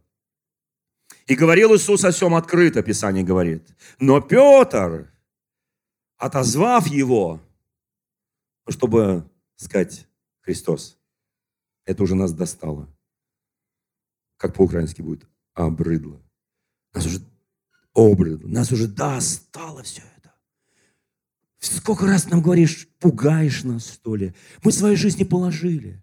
И 1.28 1.36
говорил 1.36 1.76
Иисус 1.76 2.03
о 2.03 2.11
всем 2.11 2.36
открыто, 2.36 2.82
Писание 2.84 3.24
говорит. 3.24 3.67
Но 3.99 4.21
Петр, 4.21 5.13
отозвав 6.17 6.88
его, 6.88 7.41
ну, 8.65 8.71
чтобы 8.71 9.30
сказать 9.55 10.07
Христос, 10.41 10.97
это 11.86 12.03
уже 12.03 12.15
нас 12.15 12.34
достало. 12.34 12.89
Как 14.38 14.55
по-украински 14.55 15.01
будет? 15.01 15.28
Обрыдло. 15.53 16.21
Нас 16.93 17.05
уже 17.05 17.19
обрыдло. 17.93 18.47
Нас 18.47 18.71
уже 18.71 18.88
достало 18.88 19.84
все. 19.84 20.03
Сколько 21.72 22.05
раз 22.05 22.30
нам 22.30 22.41
говоришь, 22.41 22.88
пугаешь 22.99 23.64
нас, 23.64 23.93
что 23.93 24.16
ли? 24.16 24.34
Мы 24.64 24.72
своей 24.72 24.97
жизни 24.97 25.24
положили. 25.24 26.01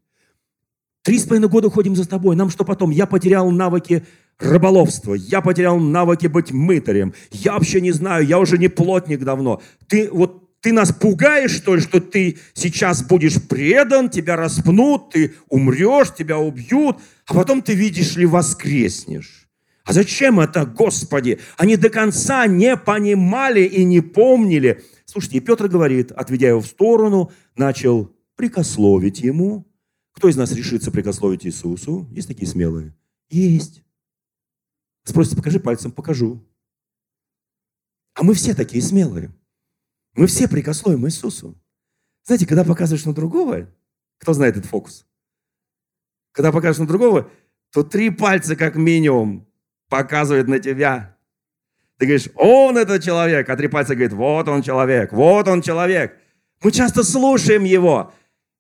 Три 1.03 1.19
с 1.19 1.25
половиной 1.25 1.49
года 1.49 1.71
ходим 1.71 1.97
за 1.97 2.07
тобой. 2.07 2.37
Нам 2.37 2.51
что 2.51 2.65
потом? 2.65 2.91
Я 2.91 3.07
потерял 3.07 3.51
навыки 3.51 4.05
рыболовства. 4.39 5.15
Я 5.15 5.41
потерял 5.41 5.79
навыки 5.79 6.27
быть 6.29 6.51
мытарем. 6.51 7.15
Я 7.31 7.55
вообще 7.55 7.81
не 7.81 7.93
знаю, 7.93 8.27
я 8.27 8.39
уже 8.39 8.59
не 8.59 8.69
плотник 8.69 9.21
давно. 9.21 9.61
Ты 9.87 10.09
вот 10.11 10.47
ты 10.61 10.73
нас 10.73 10.93
пугаешь, 10.93 11.53
что 11.53 11.75
ли, 11.75 11.81
что 11.81 12.01
ты 12.01 12.39
сейчас 12.53 13.03
будешь 13.03 13.43
предан, 13.43 14.11
тебя 14.11 14.37
распнут, 14.37 15.11
ты 15.11 15.35
умрешь, 15.49 16.15
тебя 16.15 16.39
убьют, 16.39 16.99
а 17.27 17.35
потом 17.35 17.63
ты, 17.63 17.73
видишь 17.73 18.17
ли, 18.17 18.27
воскреснешь. 18.27 19.49
А 19.85 19.93
зачем 19.95 20.39
это, 20.39 20.67
Господи? 20.67 21.41
Они 21.57 21.77
до 21.77 21.89
конца 21.89 22.47
не 22.47 22.77
понимали 22.77 23.63
и 23.63 23.85
не 23.85 24.03
помнили. 24.03 24.85
Слушайте, 25.11 25.39
и 25.39 25.41
Петр 25.41 25.67
говорит, 25.67 26.13
отведя 26.13 26.51
его 26.51 26.61
в 26.61 26.67
сторону, 26.69 27.33
начал 27.57 28.15
прикословить 28.37 29.19
ему, 29.19 29.67
кто 30.13 30.29
из 30.29 30.37
нас 30.37 30.53
решится 30.53 30.93
прикословить 30.93 31.45
Иисусу? 31.45 32.07
Есть 32.13 32.29
такие 32.29 32.47
смелые? 32.47 32.97
Есть. 33.29 33.83
Спросите, 35.03 35.35
покажи 35.35 35.59
пальцем, 35.59 35.91
покажу. 35.91 36.47
А 38.15 38.23
мы 38.23 38.35
все 38.35 38.55
такие 38.55 38.81
смелые. 38.85 39.35
Мы 40.15 40.29
все 40.29 40.47
прикословим 40.47 41.05
Иисусу. 41.09 41.61
Знаете, 42.23 42.47
когда 42.47 42.63
показываешь 42.63 43.05
на 43.05 43.13
другого, 43.13 43.69
кто 44.19 44.33
знает 44.33 44.59
этот 44.59 44.71
фокус? 44.71 45.09
Когда 46.31 46.53
показываешь 46.53 46.79
на 46.79 46.87
другого, 46.87 47.29
то 47.73 47.83
три 47.83 48.11
пальца 48.11 48.55
как 48.55 48.77
минимум 48.77 49.49
показывают 49.89 50.47
на 50.47 50.61
тебя. 50.61 51.19
Ты 52.01 52.07
говоришь, 52.07 52.31
он 52.35 52.79
это 52.79 52.99
человек, 52.99 53.47
а 53.51 53.57
три 53.57 53.69
пальца 53.69 53.95
говорит, 53.95 54.15
вот 54.15 54.49
он 54.49 54.63
человек, 54.63 55.13
вот 55.13 55.47
он 55.49 55.61
человек. 55.61 56.17
Мы 56.63 56.73
часто 56.73 57.05
слушаем 57.05 57.65
его, 57.65 58.11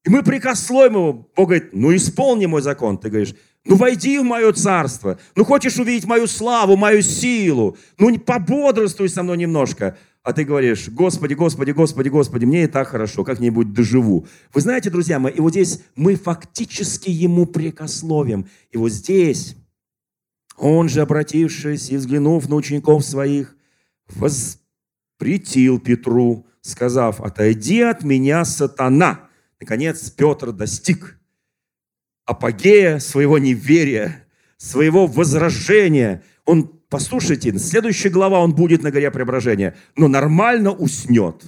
и 0.04 0.10
мы 0.10 0.22
прикословим 0.22 0.92
его. 0.92 1.12
Бог 1.34 1.48
говорит, 1.48 1.70
ну 1.72 1.96
исполни 1.96 2.44
мой 2.44 2.60
закон. 2.60 2.98
Ты 2.98 3.08
говоришь, 3.08 3.34
ну 3.64 3.76
войди 3.76 4.18
в 4.18 4.24
мое 4.24 4.52
царство. 4.52 5.18
Ну 5.36 5.46
хочешь 5.46 5.78
увидеть 5.78 6.04
мою 6.04 6.26
славу, 6.26 6.76
мою 6.76 7.00
силу. 7.00 7.78
Ну 7.96 8.18
пободрствуй 8.18 9.08
со 9.08 9.22
мной 9.22 9.38
немножко. 9.38 9.96
А 10.22 10.34
ты 10.34 10.44
говоришь, 10.44 10.90
Господи, 10.90 11.32
Господи, 11.32 11.70
Господи, 11.70 12.10
Господи, 12.10 12.44
мне 12.44 12.64
и 12.64 12.66
так 12.66 12.88
хорошо, 12.88 13.24
как-нибудь 13.24 13.72
доживу. 13.72 14.26
Вы 14.52 14.60
знаете, 14.60 14.90
друзья 14.90 15.18
мои, 15.18 15.32
и 15.32 15.40
вот 15.40 15.52
здесь 15.52 15.80
мы 15.96 16.16
фактически 16.16 17.08
ему 17.08 17.46
прикословим. 17.46 18.46
И 18.70 18.76
вот 18.76 18.90
здесь 18.90 19.56
он 20.60 20.88
же, 20.88 21.00
обратившись 21.00 21.90
и 21.90 21.96
взглянув 21.96 22.48
на 22.48 22.56
учеников 22.56 23.04
своих, 23.04 23.56
воспретил 24.08 25.80
Петру, 25.80 26.46
сказав, 26.60 27.20
отойди 27.20 27.80
от 27.80 28.04
меня, 28.04 28.44
сатана, 28.44 29.30
Наконец 29.60 30.10
Петр 30.10 30.52
достиг 30.52 31.18
апогея 32.24 32.98
своего 32.98 33.38
неверия, 33.38 34.26
своего 34.56 35.06
возражения. 35.06 36.22
Он, 36.46 36.80
послушайте, 36.88 37.56
следующая 37.58 38.08
глава, 38.08 38.40
он 38.40 38.54
будет 38.54 38.82
на 38.82 38.90
горе 38.90 39.10
преображения, 39.10 39.76
но 39.96 40.08
нормально 40.08 40.72
уснет. 40.72 41.44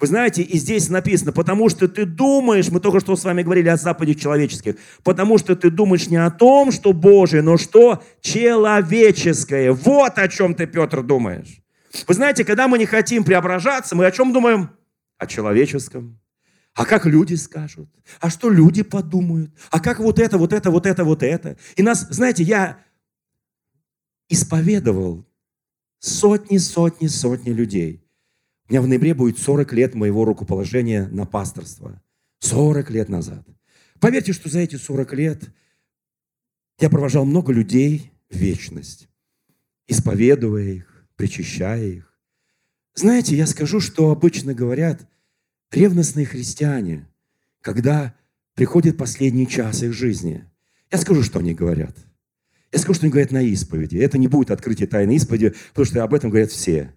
Вы 0.00 0.06
знаете, 0.06 0.42
и 0.42 0.58
здесь 0.58 0.88
написано, 0.88 1.32
потому 1.32 1.68
что 1.68 1.88
ты 1.88 2.04
думаешь, 2.04 2.70
мы 2.70 2.80
только 2.80 3.00
что 3.00 3.16
с 3.16 3.24
вами 3.24 3.42
говорили 3.42 3.68
о 3.68 3.76
заповедях 3.76 4.20
человеческих, 4.20 4.76
потому 5.04 5.38
что 5.38 5.54
ты 5.54 5.70
думаешь 5.70 6.08
не 6.08 6.16
о 6.16 6.30
том, 6.30 6.72
что 6.72 6.92
Божие, 6.92 7.42
но 7.42 7.56
что 7.56 8.02
человеческое. 8.20 9.72
Вот 9.72 10.18
о 10.18 10.28
чем 10.28 10.54
ты, 10.54 10.66
Петр, 10.66 11.02
думаешь. 11.02 11.62
Вы 12.06 12.14
знаете, 12.14 12.44
когда 12.44 12.68
мы 12.68 12.78
не 12.78 12.86
хотим 12.86 13.24
преображаться, 13.24 13.94
мы 13.94 14.06
о 14.06 14.10
чем 14.10 14.32
думаем? 14.32 14.70
О 15.18 15.26
человеческом. 15.26 16.18
А 16.74 16.86
как 16.86 17.04
люди 17.04 17.34
скажут? 17.34 17.88
А 18.18 18.30
что 18.30 18.48
люди 18.48 18.82
подумают? 18.82 19.52
А 19.70 19.78
как 19.78 19.98
вот 19.98 20.18
это, 20.18 20.38
вот 20.38 20.52
это, 20.52 20.70
вот 20.70 20.86
это, 20.86 21.04
вот 21.04 21.22
это? 21.22 21.56
И 21.76 21.82
нас, 21.82 22.06
знаете, 22.08 22.42
я 22.42 22.78
исповедовал 24.28 25.26
сотни, 25.98 26.56
сотни, 26.56 27.08
сотни 27.08 27.50
людей. 27.50 28.01
У 28.68 28.72
меня 28.72 28.82
в 28.82 28.88
ноябре 28.88 29.14
будет 29.14 29.38
40 29.38 29.72
лет 29.72 29.94
моего 29.94 30.24
рукоположения 30.24 31.08
на 31.08 31.26
пасторство. 31.26 32.00
40 32.40 32.90
лет 32.90 33.08
назад. 33.08 33.46
Поверьте, 34.00 34.32
что 34.32 34.48
за 34.48 34.60
эти 34.60 34.76
40 34.76 35.12
лет 35.14 35.50
Я 36.78 36.90
провожал 36.90 37.24
много 37.24 37.52
людей 37.52 38.10
в 38.30 38.36
вечность, 38.36 39.08
исповедуя 39.86 40.64
их, 40.64 41.06
причащая 41.16 41.84
их. 41.84 42.18
Знаете, 42.94 43.36
я 43.36 43.46
скажу, 43.46 43.78
что 43.78 44.10
обычно 44.10 44.54
говорят 44.54 45.06
ревностные 45.70 46.26
христиане, 46.26 47.06
когда 47.60 48.14
приходит 48.54 48.96
последний 48.96 49.46
час 49.46 49.82
их 49.82 49.92
жизни. 49.92 50.44
Я 50.90 50.98
скажу, 50.98 51.22
что 51.22 51.38
они 51.38 51.54
говорят. 51.54 51.96
Я 52.72 52.78
скажу, 52.78 52.94
что 52.94 53.04
они 53.04 53.12
говорят 53.12 53.32
на 53.32 53.42
исповеди. 53.42 53.98
Это 53.98 54.18
не 54.18 54.28
будет 54.28 54.50
открытие 54.50 54.88
тайной 54.88 55.16
исповеди, 55.16 55.54
потому 55.70 55.86
что 55.86 56.02
об 56.02 56.14
этом 56.14 56.30
говорят 56.30 56.50
все. 56.50 56.94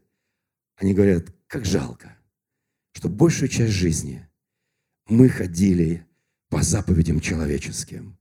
Они 0.78 0.94
говорят, 0.94 1.28
как 1.48 1.66
жалко, 1.66 2.18
что 2.94 3.10
большую 3.10 3.50
часть 3.50 3.74
жизни 3.74 4.28
мы 5.08 5.30
ходили 5.30 6.06
по 6.50 6.62
заповедям 6.62 7.20
человеческим, 7.20 8.18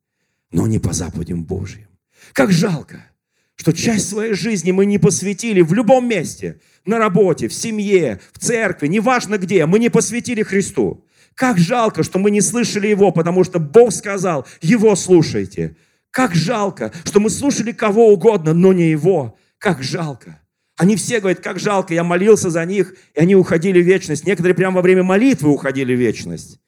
но 0.50 0.66
не 0.66 0.78
по 0.78 0.92
заповедям 0.92 1.44
Божьим. 1.44 1.88
Как 2.32 2.52
жалко, 2.52 3.10
что 3.56 3.72
часть 3.72 4.08
своей 4.08 4.34
жизни 4.34 4.72
мы 4.72 4.86
не 4.86 4.98
посвятили 4.98 5.60
в 5.60 5.72
любом 5.72 6.08
месте, 6.08 6.60
на 6.84 6.98
работе, 6.98 7.48
в 7.48 7.54
семье, 7.54 8.20
в 8.32 8.38
церкви, 8.38 8.88
неважно 8.88 9.38
где, 9.38 9.66
мы 9.66 9.78
не 9.78 9.88
посвятили 9.88 10.42
Христу. 10.42 11.06
Как 11.34 11.58
жалко, 11.58 12.02
что 12.02 12.18
мы 12.18 12.30
не 12.30 12.40
слышали 12.40 12.88
Его, 12.88 13.10
потому 13.10 13.42
что 13.44 13.58
Бог 13.58 13.92
сказал, 13.92 14.46
Его 14.60 14.94
слушайте. 14.94 15.76
Как 16.10 16.34
жалко, 16.34 16.92
что 17.04 17.18
мы 17.20 17.30
слушали 17.30 17.72
кого 17.72 18.12
угодно, 18.12 18.54
но 18.54 18.72
не 18.72 18.90
Его. 18.90 19.36
Как 19.58 19.82
жалко. 19.82 20.40
Они 20.76 20.96
все 20.96 21.20
говорят, 21.20 21.40
как 21.40 21.60
жалко, 21.60 21.94
я 21.94 22.02
молился 22.02 22.50
за 22.50 22.64
них, 22.64 22.94
и 23.14 23.20
они 23.20 23.36
уходили 23.36 23.80
в 23.80 23.86
вечность. 23.86 24.26
Некоторые 24.26 24.54
прямо 24.54 24.76
во 24.76 24.82
время 24.82 25.04
молитвы 25.04 25.50
уходили 25.50 25.94
в 25.94 25.98
вечность. 25.98 26.58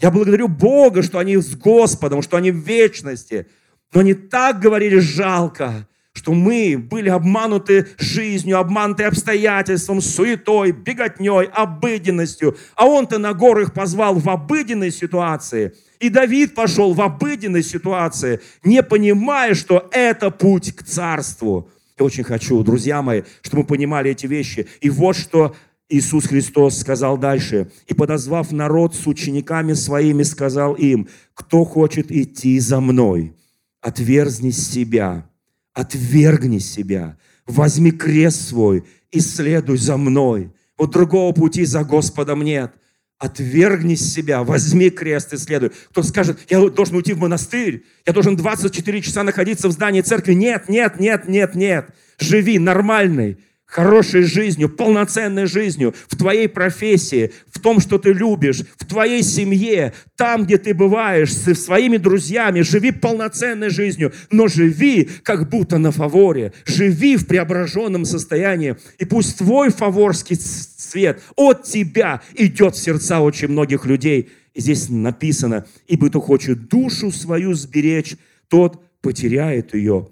Я 0.00 0.12
благодарю 0.12 0.46
Бога, 0.46 1.02
что 1.02 1.18
они 1.18 1.36
с 1.36 1.56
Господом, 1.56 2.22
что 2.22 2.36
они 2.36 2.52
в 2.52 2.58
вечности. 2.58 3.48
Но 3.92 4.00
они 4.00 4.14
так 4.14 4.60
говорили, 4.60 4.98
жалко, 4.98 5.88
что 6.12 6.34
мы 6.34 6.76
были 6.78 7.08
обмануты 7.08 7.88
жизнью, 7.98 8.58
обмануты 8.58 9.04
обстоятельством, 9.04 10.00
суетой, 10.00 10.70
беготней, 10.70 11.46
обыденностью. 11.46 12.56
А 12.76 12.86
он-то 12.86 13.18
на 13.18 13.32
горы 13.32 13.62
их 13.62 13.72
позвал 13.72 14.14
в 14.14 14.28
обыденной 14.28 14.92
ситуации. 14.92 15.74
И 15.98 16.10
Давид 16.10 16.54
пошел 16.54 16.94
в 16.94 17.00
обыденной 17.00 17.64
ситуации, 17.64 18.40
не 18.62 18.84
понимая, 18.84 19.54
что 19.54 19.88
это 19.90 20.30
путь 20.30 20.76
к 20.76 20.84
царству. 20.84 21.72
Я 21.98 22.04
очень 22.04 22.24
хочу, 22.24 22.62
друзья 22.62 23.02
мои, 23.02 23.22
чтобы 23.42 23.62
мы 23.62 23.68
понимали 23.68 24.10
эти 24.10 24.26
вещи. 24.26 24.68
И 24.80 24.88
вот 24.88 25.16
что 25.16 25.56
Иисус 25.88 26.26
Христос 26.26 26.78
сказал 26.78 27.18
дальше. 27.18 27.70
«И 27.86 27.94
подозвав 27.94 28.52
народ 28.52 28.94
с 28.94 29.06
учениками 29.06 29.72
своими, 29.72 30.22
сказал 30.22 30.74
им, 30.74 31.08
кто 31.34 31.64
хочет 31.64 32.12
идти 32.12 32.58
за 32.60 32.80
мной, 32.80 33.34
отверзни 33.80 34.50
себя, 34.50 35.28
отвергни 35.72 36.58
себя, 36.58 37.16
возьми 37.46 37.90
крест 37.90 38.48
свой 38.48 38.84
и 39.10 39.20
следуй 39.20 39.78
за 39.78 39.96
мной. 39.96 40.52
Вот 40.76 40.92
другого 40.92 41.32
пути 41.32 41.64
за 41.64 41.84
Господом 41.84 42.42
нет. 42.42 42.72
Отвергни 43.18 43.96
себя, 43.96 44.44
возьми 44.44 44.90
крест 44.90 45.32
и 45.32 45.38
следуй. 45.38 45.72
Кто 45.90 46.04
скажет, 46.04 46.38
я 46.48 46.60
должен 46.68 46.94
уйти 46.94 47.12
в 47.12 47.18
монастырь, 47.18 47.84
я 48.06 48.12
должен 48.12 48.36
24 48.36 49.02
часа 49.02 49.24
находиться 49.24 49.68
в 49.68 49.72
здании 49.72 50.02
церкви. 50.02 50.34
Нет, 50.34 50.68
нет, 50.68 51.00
нет, 51.00 51.26
нет, 51.26 51.54
нет. 51.56 51.90
Живи 52.20 52.60
нормальной, 52.60 53.38
хорошей 53.68 54.22
жизнью, 54.22 54.70
полноценной 54.70 55.46
жизнью, 55.46 55.94
в 56.08 56.16
твоей 56.16 56.48
профессии, 56.48 57.32
в 57.52 57.60
том, 57.60 57.80
что 57.80 57.98
ты 57.98 58.12
любишь, 58.12 58.62
в 58.78 58.86
твоей 58.86 59.22
семье, 59.22 59.92
там, 60.16 60.44
где 60.44 60.56
ты 60.56 60.72
бываешь, 60.72 61.32
со 61.32 61.54
своими 61.54 61.98
друзьями. 61.98 62.62
Живи 62.62 62.90
полноценной 62.92 63.68
жизнью, 63.68 64.12
но 64.30 64.48
живи 64.48 65.08
как 65.22 65.48
будто 65.50 65.76
на 65.76 65.92
фаворе. 65.92 66.54
Живи 66.64 67.16
в 67.16 67.26
преображенном 67.26 68.06
состоянии. 68.06 68.76
И 68.98 69.04
пусть 69.04 69.38
твой 69.38 69.70
фаворский 69.70 70.36
свет 70.36 71.20
от 71.36 71.64
тебя 71.64 72.22
идет 72.34 72.74
в 72.74 72.78
сердца 72.82 73.20
очень 73.20 73.48
многих 73.48 73.84
людей. 73.84 74.30
И 74.54 74.60
здесь 74.60 74.88
написано, 74.88 75.66
ибо 75.86 76.08
кто 76.08 76.20
хочет 76.20 76.68
душу 76.68 77.12
свою 77.12 77.52
сберечь, 77.52 78.16
тот 78.48 78.82
потеряет 79.02 79.74
ее. 79.74 80.08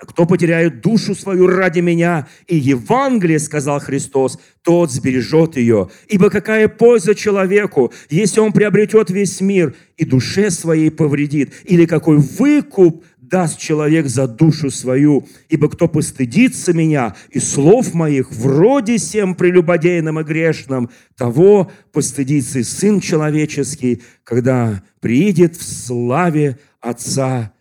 Кто 0.00 0.24
потеряет 0.24 0.80
душу 0.80 1.14
свою 1.14 1.46
ради 1.46 1.80
меня 1.80 2.26
и 2.46 2.56
Евангелие, 2.56 3.38
сказал 3.38 3.80
Христос, 3.80 4.38
тот 4.62 4.90
сбережет 4.90 5.56
ее. 5.56 5.90
Ибо 6.08 6.30
какая 6.30 6.68
польза 6.68 7.14
человеку, 7.14 7.92
если 8.08 8.40
он 8.40 8.52
приобретет 8.52 9.10
весь 9.10 9.40
мир 9.40 9.74
и 9.96 10.04
душе 10.04 10.50
своей 10.50 10.90
повредит? 10.90 11.52
Или 11.64 11.84
какой 11.84 12.16
выкуп 12.16 13.04
даст 13.18 13.58
человек 13.58 14.06
за 14.06 14.26
душу 14.26 14.70
свою? 14.70 15.28
Ибо 15.50 15.68
кто 15.68 15.86
постыдится 15.86 16.72
меня 16.72 17.14
и 17.30 17.38
слов 17.38 17.92
моих 17.92 18.32
вроде 18.32 18.96
всем 18.96 19.34
прелюбодейным 19.34 20.18
и 20.20 20.24
грешным, 20.24 20.88
того 21.16 21.70
постыдится 21.92 22.60
и 22.60 22.62
Сын 22.62 23.00
Человеческий, 23.00 24.02
когда 24.24 24.82
приидет 25.00 25.56
в 25.56 25.62
славе 25.62 26.58
Отца 26.80 27.52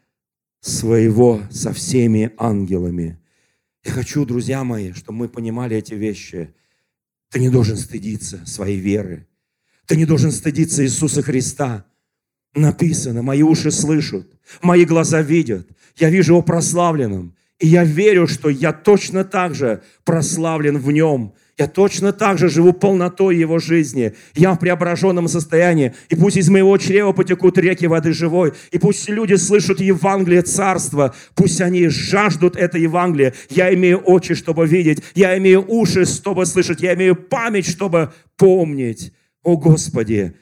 своего 0.61 1.41
со 1.49 1.73
всеми 1.73 2.31
ангелами. 2.37 3.19
Я 3.83 3.91
хочу, 3.91 4.25
друзья 4.25 4.63
мои, 4.63 4.91
чтобы 4.93 5.19
мы 5.19 5.29
понимали 5.29 5.77
эти 5.77 5.93
вещи. 5.93 6.53
Ты 7.29 7.39
не 7.39 7.49
должен 7.49 7.77
стыдиться 7.77 8.45
своей 8.45 8.79
веры. 8.79 9.27
Ты 9.85 9.95
не 9.95 10.05
должен 10.05 10.31
стыдиться 10.31 10.83
Иисуса 10.83 11.21
Христа. 11.21 11.85
Написано, 12.55 13.21
мои 13.21 13.41
уши 13.41 13.71
слышат, 13.71 14.27
мои 14.61 14.85
глаза 14.85 15.21
видят. 15.21 15.67
Я 15.95 16.09
вижу 16.09 16.33
его 16.33 16.41
прославленным. 16.41 17.35
И 17.59 17.67
я 17.67 17.83
верю, 17.83 18.25
что 18.27 18.49
я 18.49 18.71
точно 18.71 19.25
так 19.25 19.53
же 19.53 19.83
прославлен 20.05 20.77
в 20.77 20.91
нем. 20.91 21.33
Я 21.59 21.67
точно 21.67 22.13
так 22.13 22.37
же 22.37 22.47
живу 22.47 22.71
полнотой 22.71 23.35
Его 23.35 23.59
жизни. 23.59 24.13
Я 24.33 24.53
в 24.53 24.59
преображенном 24.59 25.27
состоянии. 25.27 25.93
И 26.07 26.15
пусть 26.15 26.37
из 26.37 26.49
моего 26.49 26.77
чрева 26.77 27.11
потекут 27.11 27.57
реки 27.57 27.85
воды 27.85 28.13
живой. 28.13 28.53
И 28.71 28.79
пусть 28.79 29.09
люди 29.09 29.33
слышат 29.33 29.81
Евангелие 29.81 30.41
Царства. 30.41 31.13
Пусть 31.35 31.59
они 31.59 31.89
жаждут 31.89 32.55
это 32.55 32.77
Евангелие. 32.77 33.33
Я 33.49 33.73
имею 33.73 33.97
очи, 33.97 34.35
чтобы 34.35 34.65
видеть. 34.67 35.03
Я 35.15 35.37
имею 35.37 35.65
уши, 35.67 36.05
чтобы 36.05 36.45
слышать. 36.45 36.79
Я 36.79 36.93
имею 36.93 37.17
память, 37.17 37.67
чтобы 37.67 38.13
помнить. 38.37 39.11
О 39.43 39.57
Господи, 39.57 40.33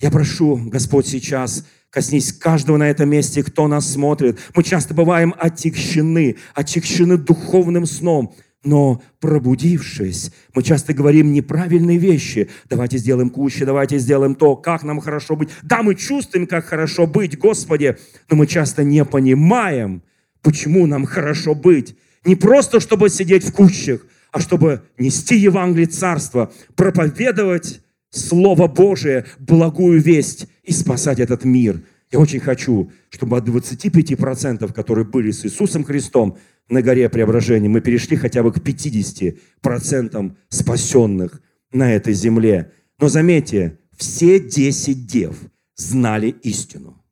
я 0.00 0.10
прошу, 0.10 0.56
Господь, 0.56 1.06
сейчас 1.06 1.66
коснись 1.90 2.32
каждого 2.32 2.78
на 2.78 2.88
этом 2.88 3.10
месте, 3.10 3.42
кто 3.42 3.68
нас 3.68 3.92
смотрит. 3.92 4.38
Мы 4.56 4.62
часто 4.62 4.94
бываем 4.94 5.34
отягчены, 5.38 6.36
отягчены 6.54 7.18
духовным 7.18 7.84
сном. 7.84 8.34
Но 8.64 9.02
пробудившись, 9.18 10.30
мы 10.54 10.62
часто 10.62 10.94
говорим 10.94 11.32
неправильные 11.32 11.98
вещи. 11.98 12.48
Давайте 12.70 12.98
сделаем 12.98 13.28
кучу, 13.28 13.66
давайте 13.66 13.98
сделаем 13.98 14.36
то, 14.36 14.54
как 14.54 14.84
нам 14.84 15.00
хорошо 15.00 15.34
быть. 15.34 15.48
Да, 15.62 15.82
мы 15.82 15.96
чувствуем, 15.96 16.46
как 16.46 16.66
хорошо 16.66 17.08
быть, 17.08 17.36
Господи, 17.36 17.96
но 18.30 18.36
мы 18.36 18.46
часто 18.46 18.84
не 18.84 19.04
понимаем, 19.04 20.02
почему 20.42 20.86
нам 20.86 21.06
хорошо 21.06 21.54
быть. 21.56 21.96
Не 22.24 22.36
просто, 22.36 22.78
чтобы 22.78 23.08
сидеть 23.08 23.44
в 23.44 23.52
кущах, 23.52 24.06
а 24.30 24.40
чтобы 24.40 24.82
нести 24.96 25.36
Евангелие 25.36 25.86
Царства, 25.86 26.52
проповедовать 26.76 27.80
Слово 28.10 28.68
Божие, 28.68 29.26
благую 29.38 30.00
весть 30.00 30.46
и 30.62 30.72
спасать 30.72 31.18
этот 31.18 31.44
мир. 31.44 31.82
Я 32.12 32.18
очень 32.18 32.40
хочу, 32.40 32.92
чтобы 33.08 33.38
от 33.38 33.48
25%, 33.48 34.72
которые 34.72 35.06
были 35.06 35.30
с 35.30 35.46
Иисусом 35.46 35.82
Христом, 35.82 36.36
на 36.68 36.82
горе 36.82 37.08
преображения, 37.08 37.68
мы 37.68 37.80
перешли 37.80 38.16
хотя 38.16 38.42
бы 38.42 38.52
к 38.52 38.58
50% 38.58 40.36
спасенных 40.48 41.42
на 41.72 41.92
этой 41.92 42.14
земле. 42.14 42.72
Но 42.98 43.08
заметьте, 43.08 43.78
все 43.96 44.40
10 44.40 45.06
дев 45.06 45.38
знали 45.76 46.28
истину. 46.42 47.02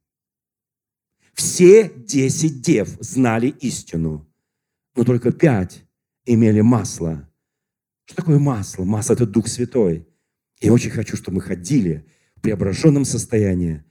Все 1.34 1.90
10 1.96 2.60
дев 2.60 2.88
знали 3.00 3.48
истину, 3.60 4.28
но 4.94 5.04
только 5.04 5.32
5 5.32 5.84
имели 6.26 6.60
масло. 6.60 7.26
Что 8.04 8.16
такое 8.16 8.38
масло? 8.38 8.84
Масло– 8.84 9.12
это 9.14 9.26
Дух 9.26 9.48
Святой. 9.48 10.06
Я 10.60 10.72
очень 10.72 10.90
хочу, 10.90 11.16
чтобы 11.16 11.36
мы 11.36 11.42
ходили 11.42 12.06
в 12.36 12.42
преображенном 12.42 13.04
состоянии 13.04 13.84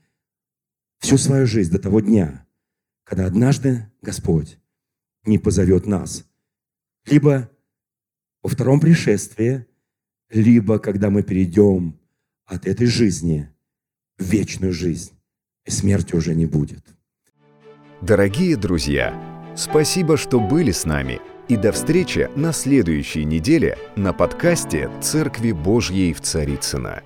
всю 1.00 1.18
свою 1.18 1.46
жизнь 1.46 1.72
до 1.72 1.80
того 1.80 2.00
дня, 2.00 2.46
когда 3.04 3.26
однажды 3.26 3.90
Господь 4.02 4.59
не 5.24 5.38
позовет 5.38 5.86
нас. 5.86 6.24
Либо 7.06 7.50
во 8.42 8.50
втором 8.50 8.80
пришествии, 8.80 9.66
либо 10.30 10.78
когда 10.78 11.10
мы 11.10 11.22
перейдем 11.22 11.98
от 12.46 12.66
этой 12.66 12.86
жизни 12.86 13.48
в 14.18 14.24
вечную 14.24 14.72
жизнь, 14.72 15.12
и 15.64 15.70
смерти 15.70 16.14
уже 16.14 16.34
не 16.34 16.46
будет. 16.46 16.84
Дорогие 18.00 18.56
друзья, 18.56 19.14
спасибо, 19.56 20.16
что 20.16 20.40
были 20.40 20.72
с 20.72 20.84
нами, 20.84 21.20
и 21.48 21.56
до 21.56 21.72
встречи 21.72 22.30
на 22.36 22.52
следующей 22.52 23.24
неделе 23.24 23.76
на 23.96 24.12
подкасте 24.12 24.90
«Церкви 25.02 25.52
Божьей 25.52 26.12
в 26.12 26.20
Царицына. 26.20 27.02